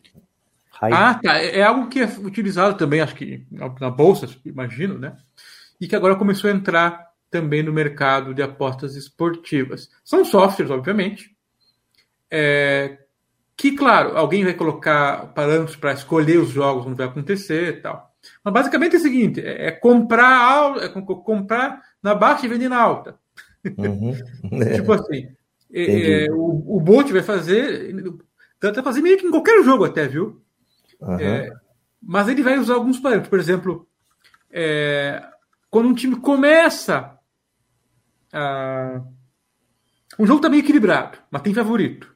[0.70, 0.92] high...
[0.92, 1.36] Ah, tá.
[1.36, 3.46] É algo que é utilizado também, acho que
[3.78, 5.14] na bolsa, imagino, né?
[5.78, 9.90] E que agora começou a entrar também no mercado de apostas esportivas.
[10.02, 11.36] São softwares, obviamente,
[12.30, 12.98] é,
[13.54, 18.14] que, claro, alguém vai colocar parâmetros para escolher os jogos onde vai acontecer e tal.
[18.42, 22.80] Mas basicamente é o seguinte: é, é comprar, é comprar na baixa e vender na
[22.80, 23.18] alta.
[23.76, 24.14] Uhum.
[24.74, 25.28] tipo assim,
[25.72, 27.94] é, é, o, o bot vai fazer,
[28.60, 30.42] vai fazer meio que em qualquer jogo até, viu?
[31.00, 31.18] Uhum.
[32.02, 33.30] mas ele vai usar alguns parâmetros.
[33.30, 33.88] Por exemplo,
[35.70, 37.18] quando um time começa
[38.32, 39.02] ah,
[40.18, 42.14] um jogo está meio equilibrado, mas tem favorito.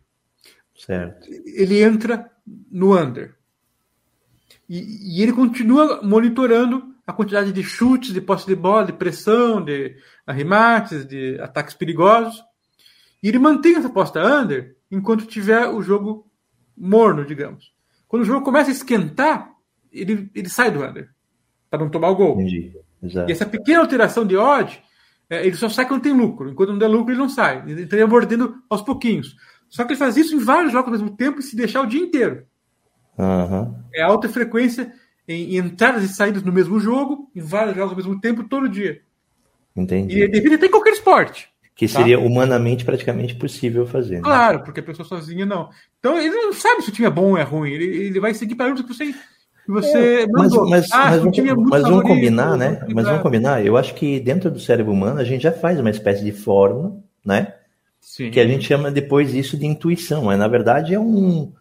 [0.74, 1.28] Certo.
[1.30, 2.30] Ele entra
[2.70, 3.36] no under.
[4.68, 9.62] E, e, ele continua monitorando a quantidade de chutes, de posse de bola, de pressão,
[9.62, 12.42] de arremates, de ataques perigosos.
[13.22, 16.26] E ele mantém essa aposta under enquanto tiver o jogo
[16.76, 17.72] morno, digamos.
[18.08, 19.50] Quando o jogo começa a esquentar,
[19.92, 21.08] ele, ele sai do under,
[21.70, 22.40] para não tomar o gol.
[22.40, 22.76] Entendi.
[23.02, 23.30] Exato.
[23.30, 24.82] E essa pequena alteração de odd
[25.32, 26.50] é, ele só sai quando tem lucro.
[26.50, 27.64] Enquanto não der lucro, ele não sai.
[27.66, 29.34] Ele estaria mordendo aos pouquinhos.
[29.68, 31.86] Só que ele faz isso em vários jogos ao mesmo tempo e se deixar o
[31.86, 32.44] dia inteiro.
[33.16, 33.74] Uhum.
[33.94, 34.92] É alta frequência
[35.26, 39.00] em, entradas e saídas no mesmo jogo, em vários jogos ao mesmo tempo, todo dia.
[39.74, 40.22] Entendi.
[40.22, 41.51] E deveria ter em qualquer esporte.
[41.74, 41.98] Que tá?
[41.98, 44.16] seria humanamente praticamente possível fazer.
[44.16, 44.22] Né?
[44.22, 45.70] Claro, porque a pessoa sozinha não.
[45.98, 47.70] Então ele não sabe se o time é bom ou é ruim.
[47.70, 49.14] Ele, ele vai seguir para que você
[49.66, 52.84] você é, mas, mas, ah, mas, vamos, é mas vamos combinar, né?
[52.92, 53.64] Mas vamos combinar.
[53.64, 56.96] Eu acho que dentro do cérebro humano a gente já faz uma espécie de fórmula,
[57.24, 57.54] né?
[58.00, 58.30] Sim.
[58.30, 60.24] Que a gente chama depois isso de intuição.
[60.24, 61.52] Mas na verdade é um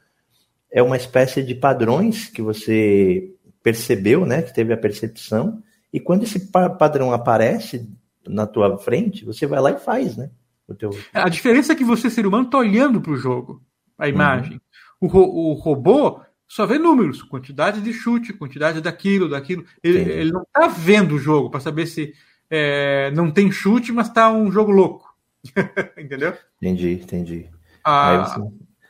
[0.72, 3.30] é uma espécie de padrões que você
[3.62, 4.42] percebeu, né?
[4.42, 5.62] Que teve a percepção.
[5.94, 7.88] E quando esse padrão aparece
[8.28, 10.30] na tua frente, você vai lá e faz, né?
[10.68, 10.92] O teu...
[11.14, 13.62] A diferença é que você, ser humano, está olhando para o jogo,
[13.98, 14.62] a imagem.
[15.02, 15.10] Uhum.
[15.10, 19.66] O, o robô só vê números, quantidade de chute, quantidade daquilo, daquilo.
[19.84, 22.14] Ele, ele não está vendo o jogo para saber se
[22.50, 25.16] é, não tem chute, mas está um jogo louco.
[25.98, 26.34] Entendeu?
[26.62, 27.50] Entendi, entendi.
[27.84, 28.42] A, você...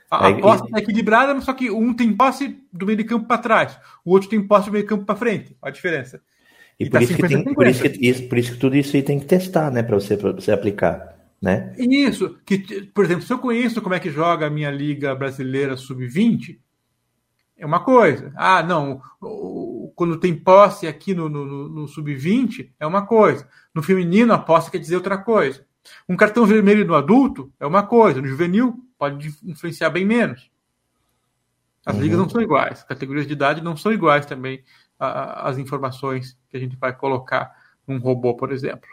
[0.10, 3.28] a, a posse é equilibrada, mas só que um tem posse do meio de campo
[3.28, 5.56] para trás, o outro tem posse do meio de campo para frente.
[5.62, 6.22] Olha a diferença.
[6.82, 8.96] E, e por, tá isso que tem, por, isso que, por isso que tudo isso
[8.96, 11.16] aí tem que testar, né, para você, você aplicar.
[11.40, 11.74] Né?
[11.78, 12.60] Isso, que,
[12.94, 16.60] por exemplo, se eu conheço como é que joga a minha liga brasileira sub-20,
[17.58, 18.32] é uma coisa.
[18.36, 19.02] Ah, não,
[19.96, 23.48] quando tem posse aqui no, no, no sub-20 é uma coisa.
[23.74, 25.64] No feminino, a posse quer dizer outra coisa.
[26.10, 30.50] Um cartão vermelho no adulto é uma coisa, no juvenil pode influenciar bem menos.
[31.84, 32.02] As uhum.
[32.02, 34.64] ligas não são iguais, categorias de idade não são iguais também
[35.02, 37.52] as informações que a gente vai colocar
[37.88, 38.88] num robô, por exemplo.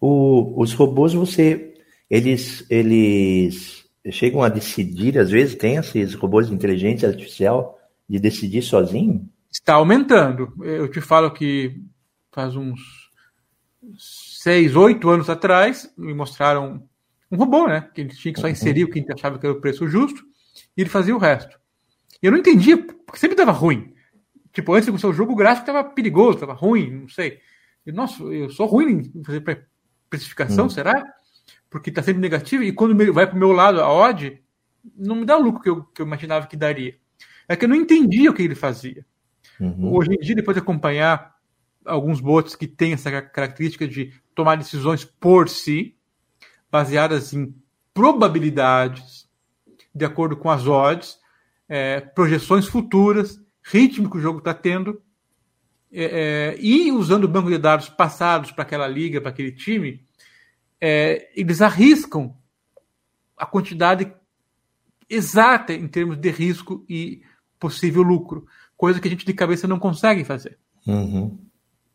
[0.00, 1.74] O, os robôs, você,
[2.10, 8.62] eles, eles chegam a decidir, às vezes tem esses robôs de inteligência artificial de decidir
[8.62, 9.28] sozinho?
[9.50, 10.52] Está aumentando.
[10.62, 11.80] Eu te falo que
[12.32, 12.80] faz uns
[14.42, 16.82] seis, oito anos atrás, me mostraram
[17.30, 17.88] um robô, né?
[17.94, 18.52] Que ele tinha que só uhum.
[18.52, 20.24] inserir o que a gente achava que era o preço justo
[20.76, 21.58] e ele fazia o resto.
[22.22, 23.94] E eu não entendia, porque sempre estava ruim.
[24.52, 27.40] Tipo, antes de começar o jogo, o gráfico estava perigoso, estava ruim, não sei.
[27.86, 29.42] E, nossa, eu sou ruim em fazer
[30.08, 30.70] precificação, uhum.
[30.70, 31.04] será?
[31.70, 32.62] Porque está sempre negativo.
[32.62, 34.42] E quando vai para o meu lado, a odd,
[34.96, 36.96] não me dá o lucro que eu, que eu imaginava que daria.
[37.48, 39.04] É que eu não entendia o que ele fazia.
[39.60, 39.94] Uhum.
[39.94, 41.34] Hoje em dia, depois de acompanhar
[41.84, 45.96] alguns bots que têm essa característica de tomar decisões por si,
[46.70, 47.54] baseadas em
[47.94, 49.28] probabilidades,
[49.94, 51.18] de acordo com as odds,
[51.68, 55.02] é, projeções futuras, ritmo que o jogo está tendo,
[55.92, 60.04] é, é, e usando o banco de dados passados para aquela liga, para aquele time,
[60.80, 62.36] é, eles arriscam
[63.36, 64.12] a quantidade
[65.08, 67.22] exata em termos de risco e
[67.58, 70.58] possível lucro, coisa que a gente de cabeça não consegue fazer.
[70.86, 71.38] Uhum.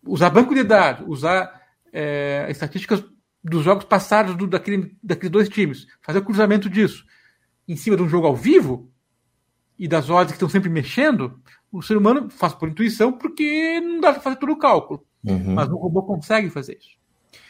[0.06, 3.04] Usar banco de dados, usar é, estatísticas
[3.44, 7.06] dos jogos passados do, daquele, daqueles dois times, fazer o cruzamento disso
[7.68, 8.92] em cima de um jogo ao vivo
[9.78, 11.42] e das odds que estão sempre mexendo,
[11.74, 15.04] o ser humano faz por intuição porque não dá para fazer todo o cálculo.
[15.24, 15.56] Uhum.
[15.56, 16.96] Mas o robô consegue fazer isso.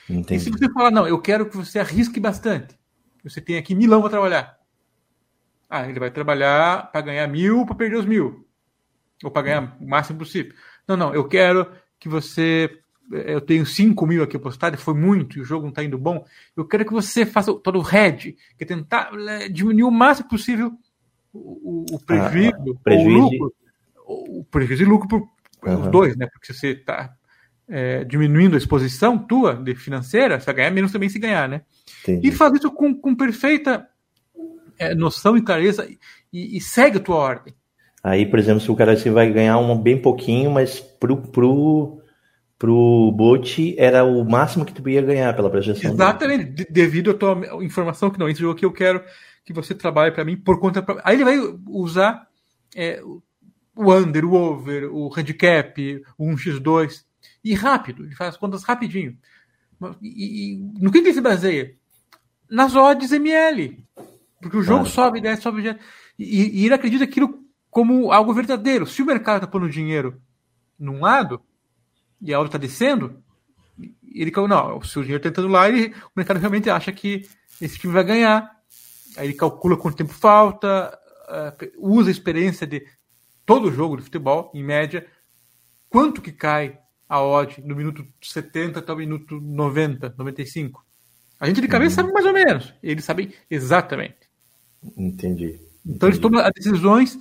[0.10, 0.36] Entendi.
[0.36, 2.80] E se você falar, não, eu quero que você arrisque bastante,
[3.22, 4.58] você tem aqui milão para trabalhar.
[5.70, 8.48] Ah, ele vai trabalhar para ganhar mil para perder os mil.
[9.24, 10.54] Ou para ganhar o máximo possível.
[10.88, 12.80] Não, não, eu quero que você.
[13.12, 16.26] Eu tenho 5 mil aqui apostado, foi muito, e o jogo não está indo bom.
[16.56, 20.30] Eu quero que você faça todo o head, que é tentar é, diminuir o máximo
[20.30, 20.72] possível
[21.34, 23.20] o, o prejuízo, ah, prejuízo.
[23.20, 23.54] o lucro,
[24.06, 25.30] o prejuízo e lucro por
[25.66, 25.82] uhum.
[25.82, 26.28] os dois, né?
[26.32, 27.14] Porque se você está
[27.68, 31.62] é, diminuindo a exposição tua de financeira, você vai ganhar menos também se ganhar, né?
[32.04, 32.28] Entendi.
[32.28, 33.88] E faz isso com, com perfeita
[34.78, 35.88] é, noção e clareza
[36.32, 37.54] e, e, segue a tua ordem.
[38.04, 42.02] Aí, por exemplo, se o cara você vai ganhar um bem pouquinho, mas pro, pro,
[42.60, 45.94] pro bot era o máximo que tu ia ganhar pela projeção.
[45.94, 49.02] Exatamente, de, devido à tua informação que não, esse jogo aqui eu quero
[49.46, 50.82] que você trabalhe para mim por conta.
[50.82, 51.02] Pra...
[51.04, 51.38] Aí ele vai
[51.68, 52.28] usar
[52.76, 53.02] é,
[53.76, 57.04] o under, o over, o handicap, o 1x2
[57.44, 59.18] e rápido, ele faz as contas rapidinho.
[60.02, 61.76] E, e no que, que ele se baseia?
[62.50, 63.84] Nas odds ML.
[64.42, 65.80] Porque o jogo sobe, desce, sobe, desce.
[66.18, 68.86] E, e ele acredita aquilo como algo verdadeiro.
[68.86, 70.22] Se o mercado está pondo dinheiro
[70.78, 71.42] num lado
[72.22, 73.24] e a outra está descendo,
[74.14, 77.28] ele não, se o dinheiro está entrando lá, ele, o mercado realmente acha que
[77.60, 78.52] esse time vai ganhar.
[79.18, 82.86] Aí ele calcula quanto tempo falta, uh, usa a experiência de
[83.46, 85.06] todo jogo de futebol, em média,
[85.90, 90.84] quanto que cai a odd no minuto 70 até o minuto 90, 95.
[91.40, 92.08] A gente de cabeça uhum.
[92.08, 94.30] sabe mais ou menos, eles sabem exatamente.
[94.98, 95.60] Entendi.
[95.86, 97.18] Então eles tomam as decisões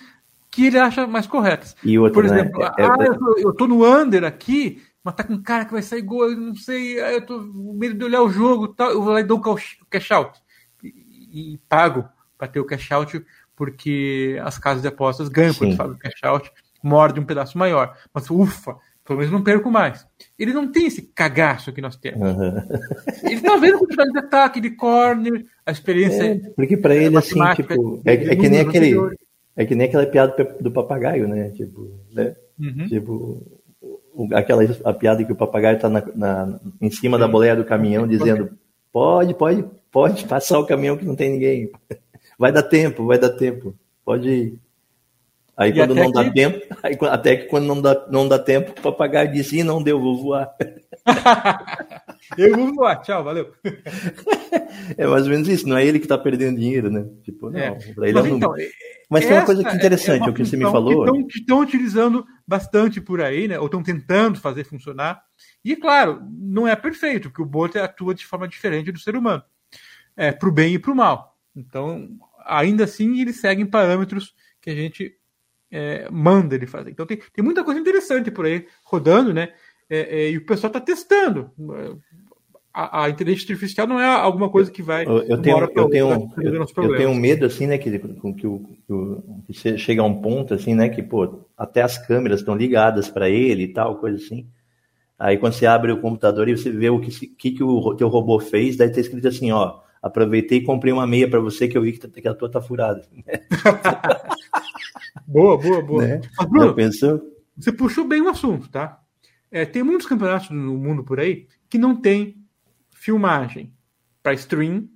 [0.50, 1.74] que ele acha mais corretas.
[1.82, 2.70] E outra, Por né, exemplo, né?
[2.78, 5.72] é, ah, eu, tô, eu tô no under aqui, mas tá com um cara que
[5.72, 8.90] vai sair gol, eu não sei, eu tô com medo de olhar o jogo tal,
[8.90, 10.38] eu vou lá e dou o cash out.
[10.82, 12.08] E, e pago
[12.38, 13.24] para ter o cash out,
[13.62, 15.58] porque as casas de apostas ganham Sim.
[15.60, 16.50] quando fazem o cash out,
[16.82, 17.96] morde um pedaço maior.
[18.12, 20.04] Mas ufa, pelo menos não perco mais.
[20.36, 22.28] Ele não tem esse cagaço que nós temos.
[22.28, 22.54] Uhum.
[23.22, 26.24] Ele tá vendo a quantidade de ataque, de corner, a experiência.
[26.24, 28.96] É, porque para ele, assim, tipo, é, é, que nem aquele.
[29.54, 31.50] É que nem aquela piada do papagaio, né?
[31.50, 32.34] Tipo, né?
[32.58, 32.88] Uhum.
[32.88, 33.60] Tipo,
[34.34, 37.20] aquela a piada que o papagaio tá na, na em cima Sim.
[37.20, 38.58] da boleia do caminhão dizendo:
[38.92, 41.70] pode, pode, pode passar o caminhão que não tem ninguém.
[42.42, 43.72] Vai dar tempo, vai dar tempo.
[44.04, 44.58] Pode ir.
[45.56, 46.12] Aí e quando não que...
[46.12, 49.62] dá tempo, aí, até que quando não dá, não dá tempo, o papagaio diz, sim,
[49.62, 50.52] não deu, vou voar.
[52.36, 53.52] Eu vou voar, tchau, valeu.
[54.98, 57.06] É mais ou menos isso, não é ele que está perdendo dinheiro, né?
[57.22, 57.78] Tipo, não, é.
[57.78, 58.54] ele Mas, é então,
[59.08, 61.06] Mas tem uma coisa que é interessante, é o que você me falou.
[61.28, 63.58] Estão utilizando bastante por aí, né?
[63.60, 65.22] Ou estão tentando fazer funcionar.
[65.64, 69.44] E, claro, não é perfeito, porque o bot atua de forma diferente do ser humano.
[70.16, 71.32] É, para o bem e para o mal.
[71.54, 72.08] Então,
[72.44, 75.14] ainda assim, eles seguem parâmetros que a gente
[75.70, 76.90] é, manda ele fazer.
[76.90, 79.48] Então tem, tem muita coisa interessante por aí rodando, né?
[79.88, 81.50] É, é, e o pessoal está testando.
[82.72, 85.04] a, a, inteligência artificial não é alguma coisa que vai.
[85.04, 90.02] Eu, tenho, eu, tenho, eu, eu, tenho medo, assim, né, que, que, que, que chega
[90.02, 93.72] a um ponto, assim, né, que, pô, até as câmeras estão ligadas para ele e
[93.72, 94.46] tal, coisa assim.
[95.18, 98.08] Aí quando você abre o computador e você vê o que, que, que o teu
[98.08, 101.78] robô fez, daí tá escrito assim, ó, aproveitei e comprei uma meia para você que
[101.78, 103.06] eu vi que, tá, que a tua tá furada.
[105.26, 106.06] boa, boa, boa.
[106.06, 106.20] Né?
[106.36, 107.22] Mas, Bruno, pensou?
[107.56, 109.00] Você puxou bem o assunto, tá?
[109.50, 112.42] É, tem muitos campeonatos no mundo por aí que não tem
[112.90, 113.72] filmagem
[114.22, 114.88] para stream,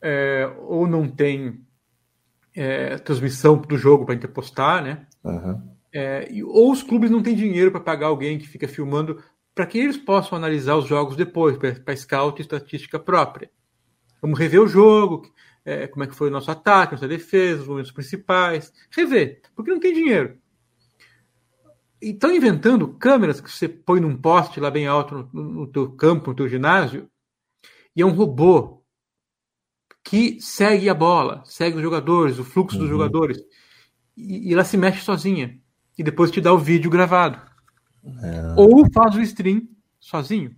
[0.00, 1.60] é, ou não tem
[2.54, 5.06] é, transmissão do jogo para interpostar, né?
[5.24, 5.72] Uhum.
[5.92, 9.22] É, ou os clubes não têm dinheiro para pagar alguém que fica filmando
[9.54, 13.50] para que eles possam analisar os jogos depois, para scout e estatística própria.
[14.22, 15.28] Vamos rever o jogo,
[15.64, 19.72] é, como é que foi o nosso ataque, nossa defesa, os momentos principais, rever, porque
[19.72, 20.38] não tem dinheiro.
[22.00, 25.90] E estão inventando câmeras que você põe num poste lá bem alto no, no teu
[25.90, 27.10] campo, no teu ginásio,
[27.94, 28.82] e é um robô
[30.04, 32.82] que segue a bola, segue os jogadores, o fluxo uhum.
[32.82, 33.38] dos jogadores.
[34.16, 35.60] E, e, ela se mexe sozinha.
[35.96, 37.40] E depois te dá o vídeo gravado.
[38.04, 38.54] É.
[38.56, 39.68] Ou faz o stream
[40.00, 40.56] sozinho.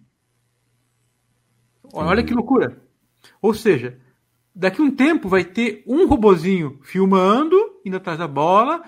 [1.92, 2.84] Olha que loucura.
[3.45, 3.99] Ou seja,
[4.55, 8.82] daqui a um tempo vai ter um robozinho filmando, indo atrás da bola,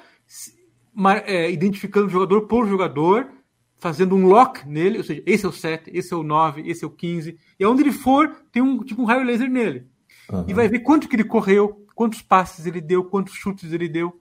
[1.27, 3.29] é, identificando jogador por jogador,
[3.77, 6.83] fazendo um lock nele, ou seja, esse é o 7, esse é o 9, esse
[6.83, 9.85] é o 15, e onde ele for, tem um tipo um raio laser nele.
[10.33, 10.47] Uhum.
[10.49, 14.19] E vai ver quanto que ele correu, quantos passes ele deu, quantos chutes ele deu.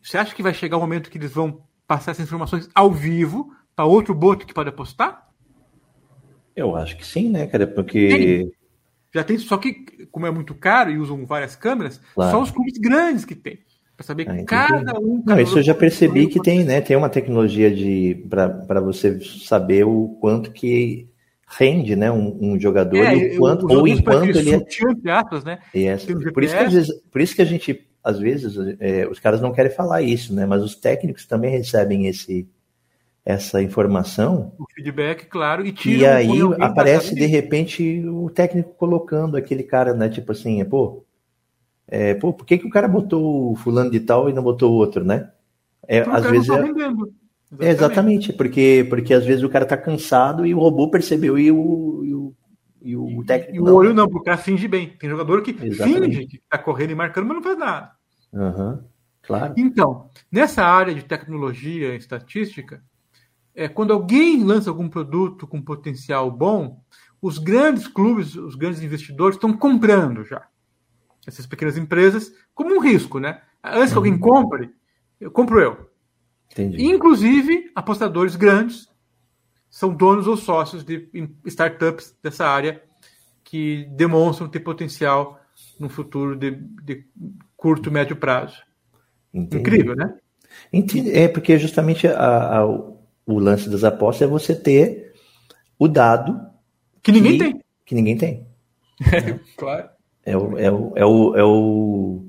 [0.00, 3.52] Você acha que vai chegar o momento que eles vão passar essas informações ao vivo
[3.74, 5.28] para outro bot que pode apostar?
[6.54, 7.66] Eu acho que sim, né, cara?
[7.66, 8.52] Porque.
[9.12, 12.30] Já tem, só que, como é muito caro e usam várias câmeras, claro.
[12.30, 13.58] só os clubes grandes que tem.
[13.96, 15.22] Para saber ah, cada um.
[15.26, 16.80] Não, isso eu já percebi que tem, né?
[16.80, 21.10] Tem uma tecnologia de para você saber o quanto que
[21.58, 25.10] rende, né, um, um jogador é, e o quanto ou enquanto ele é.
[25.10, 25.58] Aspas, né?
[25.74, 26.06] Yes.
[26.32, 29.40] Por isso que às vezes, por isso que a gente às vezes é, os caras
[29.40, 30.46] não querem falar isso, né?
[30.46, 32.48] Mas os técnicos também recebem esse
[33.24, 34.52] essa informação.
[34.58, 36.22] O feedback, claro, e tira.
[36.22, 40.08] E aí aparece de repente o técnico colocando aquele cara, né?
[40.08, 41.04] Tipo assim, pô,
[41.86, 44.72] é, pô, por que, que o cara botou o fulano de tal e não botou
[44.72, 45.30] o outro, né?
[45.86, 46.68] É, às vezes tá é...
[46.68, 47.20] Exatamente.
[47.58, 51.50] É, exatamente, porque, porque às vezes o cara tá cansado e o robô percebeu e
[51.50, 52.34] o, e o,
[52.80, 53.56] e o técnico.
[53.56, 54.90] E o olho não, porque o cara finge bem.
[54.90, 56.16] Tem jogador que exatamente.
[56.16, 57.90] finge que tá correndo e marcando, mas não faz nada.
[58.32, 58.78] Uhum,
[59.22, 59.54] claro.
[59.56, 62.80] Então, nessa área de tecnologia e estatística,
[63.54, 66.82] é, quando alguém lança algum produto com potencial bom,
[67.20, 70.46] os grandes clubes, os grandes investidores estão comprando já
[71.26, 73.42] essas pequenas empresas como um risco, né?
[73.62, 74.20] Antes que alguém uhum.
[74.20, 74.70] compre,
[75.20, 75.90] eu compro eu.
[76.50, 76.84] Entendi.
[76.84, 78.88] Inclusive, apostadores grandes
[79.68, 81.08] são donos ou sócios de
[81.44, 82.82] startups dessa área
[83.44, 85.40] que demonstram ter potencial
[85.78, 87.06] no futuro de, de
[87.56, 88.62] curto, médio prazo.
[89.32, 89.58] Entendi.
[89.58, 90.18] Incrível, né?
[90.72, 91.12] Entendi.
[91.12, 92.66] É porque justamente a, a,
[93.26, 95.12] o lance das apostas é você ter
[95.78, 96.40] o dado
[97.02, 97.60] que ninguém que, tem.
[97.86, 98.46] Que ninguém tem.
[99.12, 99.88] É, claro.
[100.24, 102.24] É o, é o, é o, é o,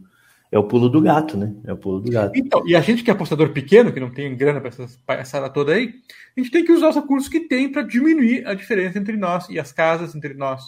[0.52, 1.54] é o pulo do gato, né?
[1.66, 2.32] É o pulo do gato.
[2.36, 5.50] Então, e a gente que é apostador pequeno, que não tem grana para essa palhaçada
[5.50, 5.94] toda aí,
[6.36, 9.50] a gente tem que usar os recursos que tem para diminuir a diferença entre nós
[9.50, 10.64] e as casas, entre nós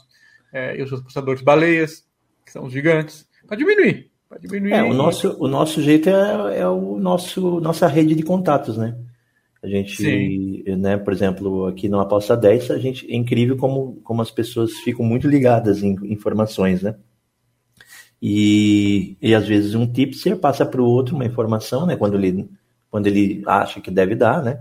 [0.51, 2.05] é, e os apostadores baleias,
[2.45, 4.11] que são os gigantes, para diminuir.
[4.27, 4.73] Pra diminuir.
[4.73, 8.95] É, o nosso, o nosso jeito é, é o nosso, nossa rede de contatos, né?
[9.63, 10.75] A gente, Sim.
[10.75, 14.73] né, por exemplo, aqui no Aposta 10, a gente, é incrível como, como as pessoas
[14.79, 16.95] ficam muito ligadas em informações, né?
[18.21, 21.95] E, e às vezes um tipster passa para o outro uma informação, né?
[21.95, 22.49] Quando ele,
[22.91, 24.59] quando ele acha que deve dar, né?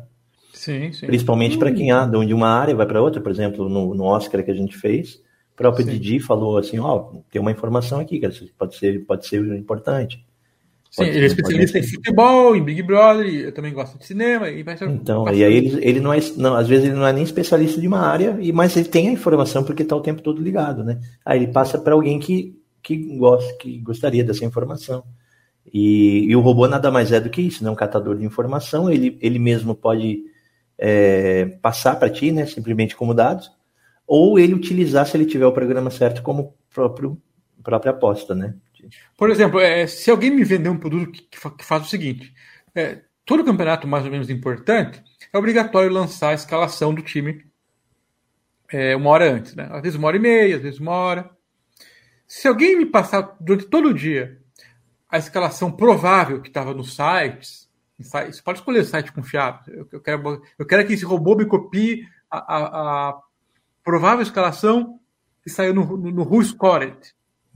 [0.55, 1.07] Sim, sim.
[1.07, 4.45] Principalmente para quem anda de uma área vai para outra, por exemplo, no, no Oscar
[4.45, 5.17] que a gente fez,
[5.53, 5.91] o próprio sim.
[5.91, 10.25] Didi falou assim, ó, oh, tem uma informação aqui, que pode ser, pode ser importante.
[10.93, 14.49] Sim, ele é especialista em futebol, em Big Brother, eu também gosto de cinema.
[14.49, 17.07] E vai ser então, e aí ele, ele não é, não, às vezes ele não
[17.07, 20.03] é nem especialista de uma área, e mas ele tem a informação porque está o
[20.03, 21.01] tempo todo ligado, né?
[21.25, 25.05] Aí ele passa para alguém que que, gosta, que gostaria dessa informação.
[25.73, 27.71] E, e, o robô nada mais é do que isso, né?
[27.71, 30.25] um catador de informação, ele, ele mesmo pode
[30.77, 32.45] é, passar para ti, né?
[32.47, 33.51] simplesmente como dados,
[34.07, 37.17] ou ele utilizar, se ele tiver o programa certo, como próprio,
[37.63, 38.35] própria aposta.
[38.35, 38.55] Né?
[39.17, 42.33] Por exemplo, é, se alguém me vender um produto que, que faz o seguinte,
[42.75, 45.03] é, todo campeonato mais ou menos importante,
[45.33, 47.45] é obrigatório lançar a escalação do time
[48.73, 49.69] é, uma hora antes, né?
[49.71, 51.31] Às vezes uma hora e meia, às vezes uma hora.
[52.27, 54.41] Se alguém me passar durante todo o dia
[55.09, 59.75] a escalação provável que estava nos sites, você pode escolher site confiável.
[59.75, 63.21] Eu, eu, quero, eu quero que esse robô me copie a, a, a,
[63.85, 64.99] provável escalação
[65.43, 67.15] que saiu no, no, no Who Scored.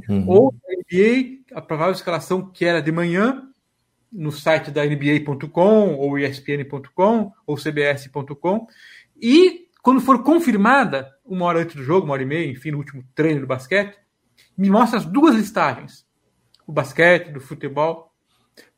[0.09, 0.28] Uhum.
[0.28, 3.42] Ou na NBA, a provável escalação que era de manhã,
[4.12, 8.66] no site da NBA.com, ou ESPN.com, ou CBS.com.
[9.20, 12.78] E quando for confirmada, uma hora antes do jogo, uma hora e meia, enfim, no
[12.78, 13.99] último treino do basquete,
[14.57, 16.07] me mostra as duas listagens:
[16.66, 18.12] o basquete, do futebol,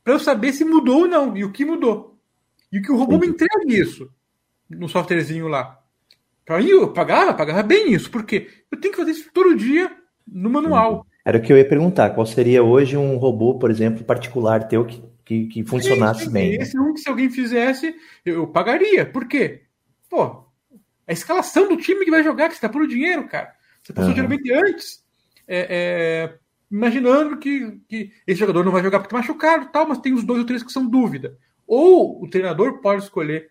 [0.02, 2.18] para eu saber se mudou ou não, e o que mudou.
[2.70, 4.10] E o que o robô me entrega isso
[4.68, 5.78] no softwarezinho lá.
[6.44, 9.94] Para mim, eu pagava, pagava bem isso, porque eu tenho que fazer isso todo dia
[10.32, 11.06] no manual.
[11.24, 12.10] Era o que eu ia perguntar.
[12.10, 16.54] Qual seria hoje um robô, por exemplo, particular teu que, que, que funcionasse bem?
[16.54, 19.04] Esse um que se alguém fizesse, eu pagaria.
[19.04, 19.62] Por quê?
[20.08, 20.44] Pô,
[21.06, 23.52] a escalação do time que vai jogar, que você está por dinheiro, cara.
[23.82, 24.16] Você passou uhum.
[24.16, 25.04] geralmente antes,
[25.46, 26.38] é, é,
[26.70, 30.24] imaginando que, que esse jogador não vai jogar porque está machucado tal, mas tem os
[30.24, 31.38] dois ou três que são dúvida.
[31.66, 33.50] Ou o treinador pode escolher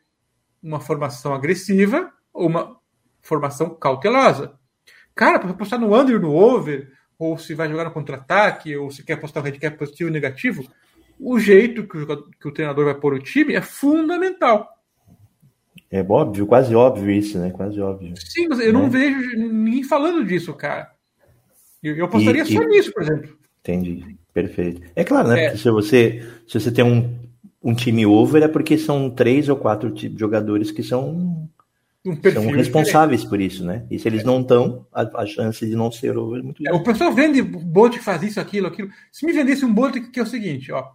[0.61, 2.78] uma formação agressiva ou uma
[3.21, 4.57] formação cautelosa.
[5.18, 9.03] Cara, para apostar no under, no over, ou se vai jogar no contra-ataque, ou se
[9.03, 10.63] quer apostar no handicap positivo ou negativo,
[11.20, 14.70] o jeito que o, jogador, que o treinador vai pôr o time é fundamental.
[15.89, 17.49] É óbvio, quase óbvio isso, né?
[17.49, 18.13] Quase óbvio.
[18.18, 18.80] Sim, mas eu né?
[18.80, 20.91] não vejo ninguém falando disso, cara.
[21.82, 22.68] Eu, eu apostaria e, só e...
[22.68, 23.38] nisso, por exemplo.
[23.61, 24.18] Entendi.
[24.32, 24.82] Perfeito.
[24.95, 25.39] É claro, né?
[25.39, 25.45] É.
[25.45, 27.18] Porque se você, se você tem um,
[27.63, 31.49] um time over, é porque são três ou quatro jogadores que são,
[32.10, 33.30] um são responsáveis diferente.
[33.30, 33.86] por isso, né?
[33.91, 34.26] E se eles é.
[34.26, 36.78] não estão, a, a, chance de não ser over é muito grande.
[36.78, 38.89] É, o pessoal vende bote que faz isso, aquilo, aquilo.
[39.12, 40.91] Se me vendesse um bote que é o seguinte, ó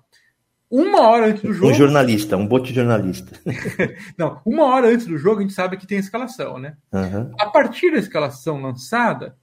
[0.73, 1.71] uma hora antes do jogo.
[1.71, 3.39] Um jornalista, um bote jornalista.
[4.17, 6.79] não, uma hora antes do jogo a gente sabe que tem escalação, né?
[6.91, 7.31] Uhum.
[7.39, 9.37] A partir da escalação lançada,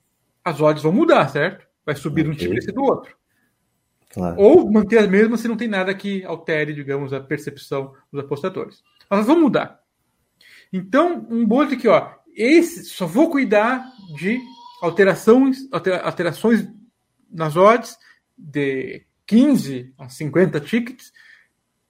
[0.44, 1.68] as odds vão mudar, certo?
[1.86, 2.32] Vai subir okay.
[2.32, 3.16] um time e do outro.
[4.10, 4.42] Claro.
[4.42, 8.82] Ou manter as mesmas se não tem nada que altere, digamos, a percepção dos apostadores.
[9.08, 9.80] Mas vão mudar.
[10.72, 12.12] Então, um bote aqui, ó.
[12.36, 14.40] Esse, só vou cuidar de
[14.82, 15.58] alterações,
[16.04, 16.68] alterações
[17.30, 17.98] nas odds
[18.38, 21.12] de 15 a 50 tickets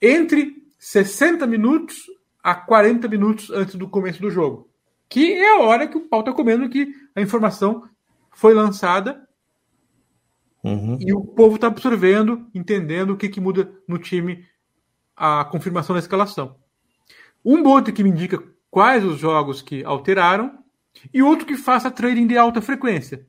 [0.02, 1.98] entre 60 minutos
[2.42, 4.70] a 40 minutos antes do começo do jogo.
[5.08, 7.88] Que é a hora que o pau está comendo que a informação
[8.32, 9.28] foi lançada
[10.64, 10.98] uhum.
[11.00, 14.46] e o povo está absorvendo, entendendo o que, que muda no time
[15.16, 16.56] a confirmação da escalação.
[17.44, 20.64] Um bot que me indica quais os jogos que alteraram
[21.14, 23.28] e outro que faça trading de alta frequência.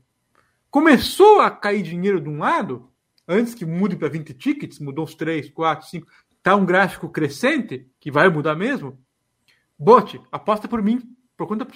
[0.71, 2.91] Começou a cair dinheiro de um lado,
[3.27, 6.07] antes que mude para 20 tickets, mudou uns 3, 4, 5,
[6.43, 8.99] tá um gráfico crescente, que vai mudar mesmo,
[9.79, 11.03] bote, aposta por mim,
[11.37, 11.67] por conta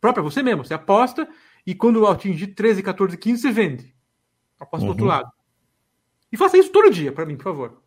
[0.00, 1.28] própria, você mesmo, você aposta
[1.66, 3.94] e quando atingir 13, 14, 15, você vende.
[4.58, 4.86] Aposta uhum.
[4.86, 5.10] do outro uhum.
[5.10, 5.32] lado.
[6.32, 7.82] E faça isso todo dia para mim, por favor.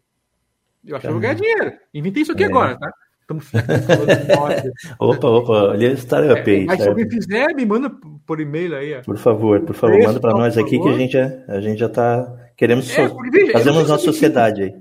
[0.83, 1.77] Eu acho que eu vou ganhar dinheiro.
[1.93, 2.47] Inventei isso aqui é.
[2.47, 2.91] agora, tá?
[3.23, 3.51] Estamos
[4.99, 6.65] Opa, opa, olha o startup aí.
[6.65, 7.89] Mas se alguém fizer, me manda
[8.25, 9.01] por e-mail aí.
[9.01, 11.89] Por favor, por favor, manda para nós aqui que a gente já, a gente já
[11.89, 13.17] tá Queremos é, so...
[13.51, 14.73] fazemos nossa sociedade aí.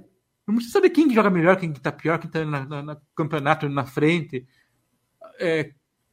[0.47, 4.47] Não precisa saber quem joga melhor, quem está pior, quem está no campeonato na frente.
[5.40, 5.70] É,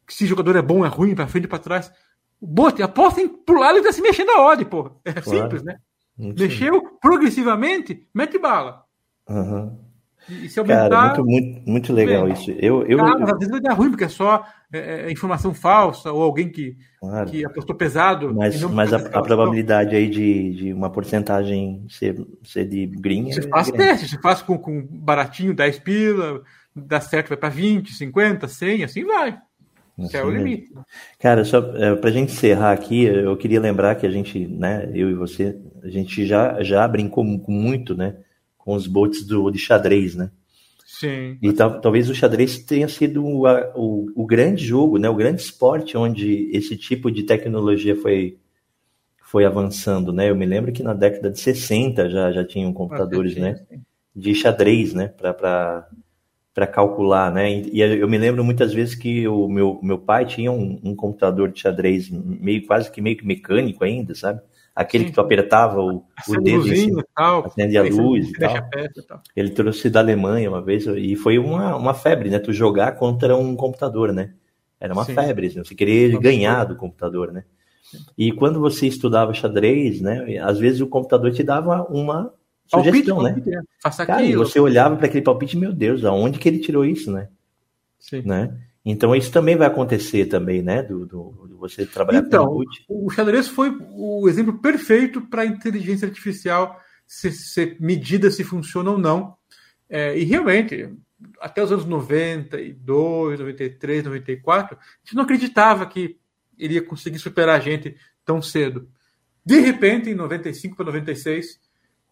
[0.07, 1.91] se jogador é bom, é ruim, para frente e para trás.
[2.41, 4.99] Bote, apostem pro lado e tá se mexendo a odd, pô.
[5.03, 5.29] É claro.
[5.29, 5.77] simples, né?
[6.17, 6.87] Muito Mexeu sim.
[7.01, 8.83] progressivamente, mete bala.
[9.27, 9.77] Uhum.
[10.29, 10.89] E se aumentar.
[10.89, 12.51] Cara, muito, muito, muito legal isso.
[12.51, 16.11] Eu, eu, cara, às vezes vai dar ruim, porque é só é, é, informação falsa,
[16.11, 17.29] ou alguém que, claro.
[17.29, 18.33] que apostou pesado.
[18.33, 23.31] Mas, mas a, a, probabilidade aí de, de uma porcentagem ser, ser de green.
[23.31, 23.83] Você é faz grande.
[23.83, 26.41] teste, você faz com, com baratinho, 10 pila,
[26.75, 29.39] dá certo, vai para 20, 50, 100, assim vai.
[29.97, 30.71] Esse é o limite.
[31.19, 34.89] Cara, só é, para a gente encerrar aqui, eu queria lembrar que a gente, né,
[34.93, 38.15] eu e você, a gente já, já brincou muito, né?
[38.69, 40.29] Com os bots do, de xadrez, né?
[40.85, 41.39] Sim.
[41.41, 45.09] E tal, talvez o xadrez tenha sido o, o, o, grande jogo, né?
[45.09, 48.37] O grande esporte onde esse tipo de tecnologia foi,
[49.23, 50.29] foi avançando, né?
[50.29, 53.59] Eu me lembro que na década de 60 já, já tinham computadores, né?
[54.15, 55.07] De xadrez, né?
[55.07, 57.51] Para calcular, né?
[57.51, 60.95] E, e, eu me lembro muitas vezes que o meu, meu pai tinha um, um
[60.95, 64.41] computador de xadrez meio quase que meio que mecânico ainda, sabe?
[64.79, 66.95] Aquele que tu apertava o, o dedo em
[67.43, 68.53] acende a luz e tal.
[69.05, 69.21] tal.
[69.35, 72.39] Ele trouxe da Alemanha uma vez e foi uma, uma febre, né?
[72.39, 74.33] Tu jogar contra um computador, né?
[74.79, 75.15] Era uma Sim.
[75.15, 77.43] febre, assim, você queria ganhar do computador, né?
[78.17, 80.37] E quando você estudava xadrez, né?
[80.37, 82.33] Às vezes o computador te dava uma
[82.65, 83.51] sugestão, palpite, né?
[83.51, 84.45] Palpite, Faça Cara, aquilo.
[84.45, 87.27] você olhava para aquele palpite, meu Deus, aonde que ele tirou isso, né?
[87.99, 88.21] Sim.
[88.21, 88.57] Né?
[88.85, 90.81] Então isso também vai acontecer também, né?
[90.81, 95.41] Do, do, do você trabalhar então, com o O xadrez foi o exemplo perfeito para
[95.41, 99.35] a inteligência artificial ser, ser, medida se funciona ou não.
[99.89, 100.89] É, e realmente,
[101.41, 106.17] até os anos 92, 93, 94, a gente não acreditava que
[106.57, 108.87] iria conseguir superar a gente tão cedo.
[109.43, 111.59] De repente, em 95 para 96,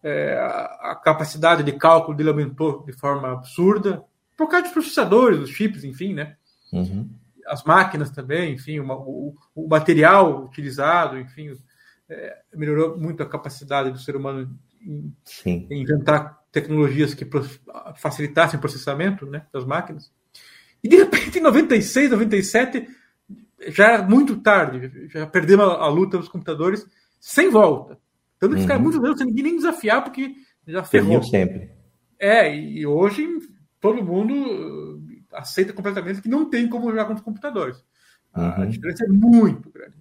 [0.02, 4.02] é, a, a capacidade de cálculo dele aumentou de forma absurda,
[4.36, 6.36] por causa dos processadores, dos chips, enfim, né?
[6.72, 7.08] Uhum.
[7.46, 11.56] As máquinas também, enfim, uma, o, o, material utilizado, enfim,
[12.08, 15.14] é, melhorou muito a capacidade do ser humano em,
[15.46, 17.26] em inventar tecnologias que
[17.96, 20.12] facilitassem o processamento né, das máquinas.
[20.82, 22.86] E de repente, em 96, 97,
[23.68, 26.86] já era muito tarde, já perdemos a, a luta dos computadores
[27.20, 27.98] sem volta.
[28.38, 28.62] Tanto que uhum.
[28.62, 30.34] ficaram muito anos sem ninguém nem desafiar, porque
[30.66, 31.22] já ferrou.
[31.22, 31.70] sempre.
[32.18, 33.26] É, e hoje
[33.80, 34.97] todo mundo
[35.32, 37.84] aceita completamente que não tem como jogar com os computadores.
[38.36, 38.62] Uhum.
[38.62, 39.96] A diferença é muito grande.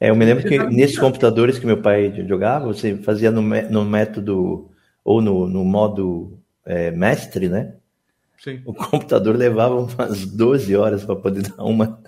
[0.00, 3.84] É, eu me lembro que nesses computadores que meu pai jogava, você fazia no, no
[3.84, 4.68] método
[5.04, 7.74] ou no, no modo é, mestre, né?
[8.38, 8.60] Sim.
[8.64, 12.02] O computador levava umas 12 horas para poder dar uma,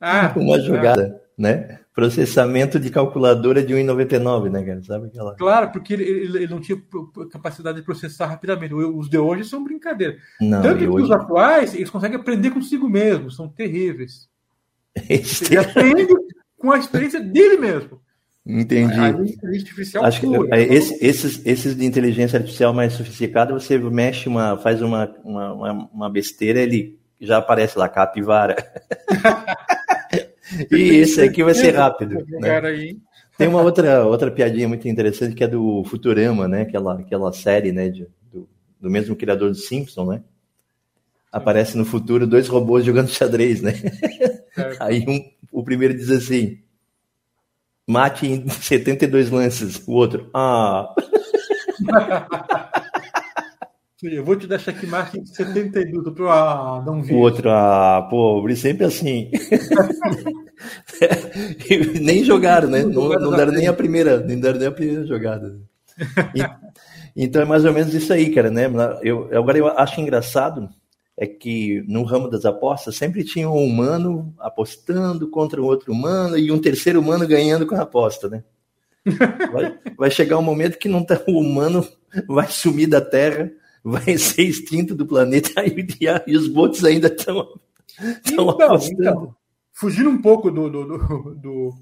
[0.00, 1.25] ah, uma jogada, ah.
[1.36, 1.80] Né?
[1.94, 4.82] Processamento de calculadora de 1,99, né, cara?
[4.82, 5.34] Sabe aquela...
[5.34, 6.80] Claro, porque ele, ele, não tinha
[7.30, 8.74] capacidade de processar rapidamente.
[8.74, 10.16] Os de hoje são brincadeira.
[10.40, 11.04] Não, Tanto que hoje...
[11.04, 14.28] os atuais, eles conseguem aprender consigo mesmo, são terríveis.
[14.96, 16.06] Ele aprende
[16.56, 18.00] com a experiência dele mesmo.
[18.46, 18.98] Entendi.
[18.98, 23.76] A inteligência artificial Acho que pura, esse, esses, esses de inteligência artificial mais sofisticada, você
[23.76, 28.56] mexe uma, faz uma, uma, uma besteira, ele já aparece lá, capivara.
[30.70, 32.24] e esse aqui vai ser rápido.
[32.28, 32.96] Né?
[33.36, 36.62] Tem uma outra, outra piadinha muito interessante que é do Futurama, né?
[36.62, 37.88] Aquela, aquela série, né?
[37.88, 38.48] De, do,
[38.80, 40.22] do mesmo criador do Simpson, né?
[41.30, 43.74] Aparece no futuro dois robôs jogando xadrez, né?
[44.56, 44.76] É.
[44.80, 45.22] Aí um,
[45.52, 46.58] o primeiro diz assim:
[47.86, 49.82] mate em 72 lances.
[49.86, 50.94] O outro, ah.
[54.14, 56.14] Eu vou te dar checkmate em 72.
[56.14, 56.28] Pro,
[57.02, 57.14] vi.
[57.14, 59.30] O outro, ah, pobre, sempre assim.
[62.00, 62.82] nem jogaram, né?
[62.82, 65.58] Não, não deram nem a primeira, nem deram nem a primeira jogada.
[66.34, 68.64] E, então é mais ou menos isso aí, cara, né?
[69.02, 70.68] Eu, agora eu acho engraçado
[71.18, 76.36] é que no ramo das apostas sempre tinha um humano apostando contra um outro humano
[76.36, 78.44] e um terceiro humano ganhando com a aposta, né?
[79.52, 81.86] Vai, vai chegar um momento que não tá, o humano
[82.28, 83.50] vai sumir da Terra,
[83.86, 85.62] vai ser extinto do planeta
[86.26, 87.58] e, os bots ainda estão
[88.26, 89.00] então, apostando.
[89.00, 89.36] Então,
[89.72, 91.74] fugindo um pouco do, do, do, do,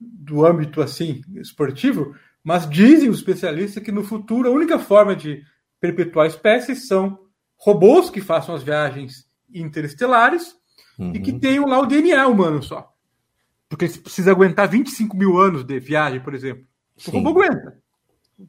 [0.00, 5.42] do âmbito assim esportivo, mas dizem os especialistas que no futuro a única forma de
[5.80, 7.18] perpetuar espécies são
[7.56, 10.56] robôs que façam as viagens interestelares
[10.98, 11.12] uhum.
[11.14, 11.38] e que uhum.
[11.38, 12.92] tenham lá o DNA humano só.
[13.68, 16.64] Porque eles precisam aguentar 25 mil anos de viagem, por exemplo.
[17.06, 17.78] O robô aguenta.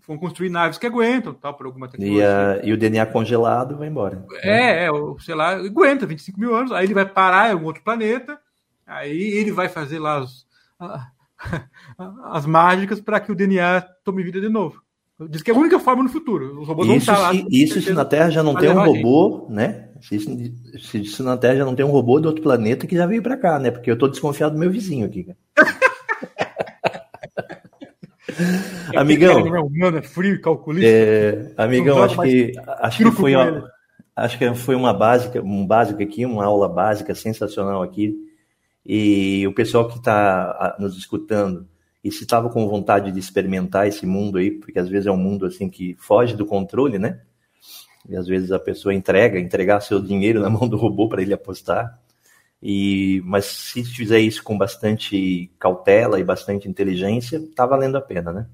[0.07, 2.23] Vão construir naves que aguentam, tal, por alguma tecnologia.
[2.23, 4.25] E, a, e o DNA congelado vai embora.
[4.41, 4.89] É, é,
[5.19, 8.39] sei lá, aguenta 25 mil anos, aí ele vai parar em um outro planeta,
[8.85, 10.45] aí ele vai fazer lá as,
[12.31, 14.81] as mágicas para que o DNA tome vida de novo.
[15.29, 16.61] Diz que é a única forma no futuro.
[16.61, 17.31] Os robôs isso não tá lá.
[17.49, 19.89] Isso se na Terra já não tem um robô, né?
[20.01, 23.05] Se, se, se, na Terra já não tem um robô do outro planeta que já
[23.05, 23.69] veio para cá, né?
[23.69, 25.27] Porque eu tô desconfiado do meu vizinho aqui.
[28.95, 29.43] amigão.
[29.43, 30.89] Humano, é frio calculista.
[30.89, 33.71] É, amigão, acho que, acho que foi uma,
[34.15, 38.15] acho que foi uma básica, um básico aqui, uma aula básica sensacional aqui.
[38.85, 41.67] E o pessoal que está nos escutando,
[42.03, 45.17] e se estava com vontade de experimentar esse mundo aí, porque às vezes é um
[45.17, 47.21] mundo assim que foge do controle, né?
[48.09, 51.33] E às vezes a pessoa entrega, entregar seu dinheiro na mão do robô para ele
[51.33, 51.99] apostar.
[52.61, 58.31] E mas se fizer isso com bastante cautela e bastante inteligência, tá valendo a pena,
[58.31, 58.47] né?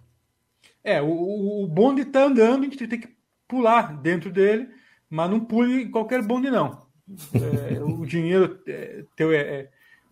[0.87, 3.15] É, o, o bonde está andando, a gente tem que
[3.47, 4.69] pular dentro dele,
[5.09, 6.87] mas não pule em qualquer bonde não.
[7.33, 9.69] É, o dinheiro é, teu é, é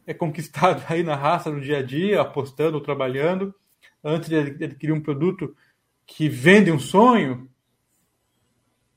[0.07, 3.53] é conquistado aí na raça, no dia a dia, apostando, trabalhando,
[4.03, 5.55] antes de adquirir um produto
[6.05, 7.49] que vende um sonho,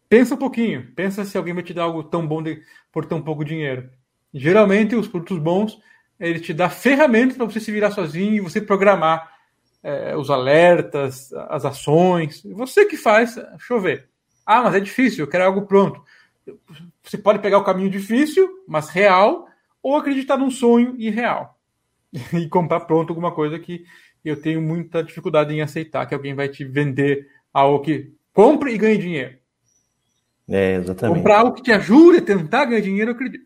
[0.08, 2.62] pensa um pouquinho, pensa se alguém vai te dar algo tão bom de,
[2.92, 3.90] por tão pouco dinheiro.
[4.32, 5.80] Geralmente, os produtos bons,
[6.20, 9.37] ele te dá ferramentas para você se virar sozinho e você programar
[9.82, 12.42] é, os alertas, as ações.
[12.44, 14.08] Você que faz chover.
[14.44, 16.02] Ah, mas é difícil, eu quero algo pronto.
[17.02, 19.46] Você pode pegar o caminho difícil, mas real,
[19.82, 21.58] ou acreditar num sonho irreal
[22.32, 23.84] e comprar pronto alguma coisa que
[24.24, 28.78] eu tenho muita dificuldade em aceitar que alguém vai te vender algo que compre e
[28.78, 29.37] ganhe dinheiro.
[30.48, 31.18] É, exatamente.
[31.18, 33.44] Comprar algo que te ajude a tentar ganhar dinheiro, eu acredito.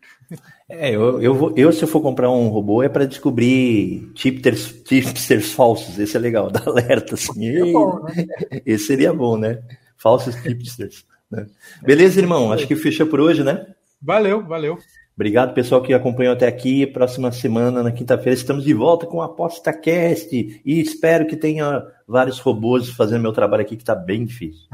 [0.69, 4.71] É, eu, eu, vou, eu se eu for comprar um robô é para descobrir tipsters,
[4.83, 5.99] tipsters falsos.
[5.99, 7.47] Esse é legal, dá alerta assim.
[7.47, 8.25] É bom, né?
[8.65, 9.61] Esse seria bom, né?
[9.97, 11.05] Falsos tipsters.
[11.29, 11.45] Né?
[11.81, 12.53] Beleza, irmão?
[12.53, 13.65] Acho que fecha por hoje, né?
[14.01, 14.77] Valeu, valeu.
[15.15, 16.87] Obrigado, pessoal, que acompanhou até aqui.
[16.87, 20.61] Próxima semana, na quinta-feira, estamos de volta com o ApostaCast.
[20.65, 24.67] E espero que tenha vários robôs fazendo meu trabalho aqui, que está bem difícil.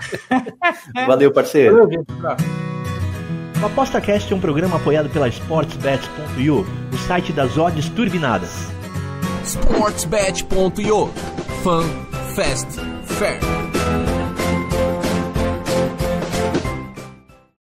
[1.06, 1.90] Valeu, parceiro.
[3.62, 8.52] O ApostaCast é um programa apoiado pela SportsBet.io, o site das odds turbinadas.
[9.44, 11.08] SportsBet.io
[11.64, 11.84] Fun,
[12.36, 13.69] Fast, Fair.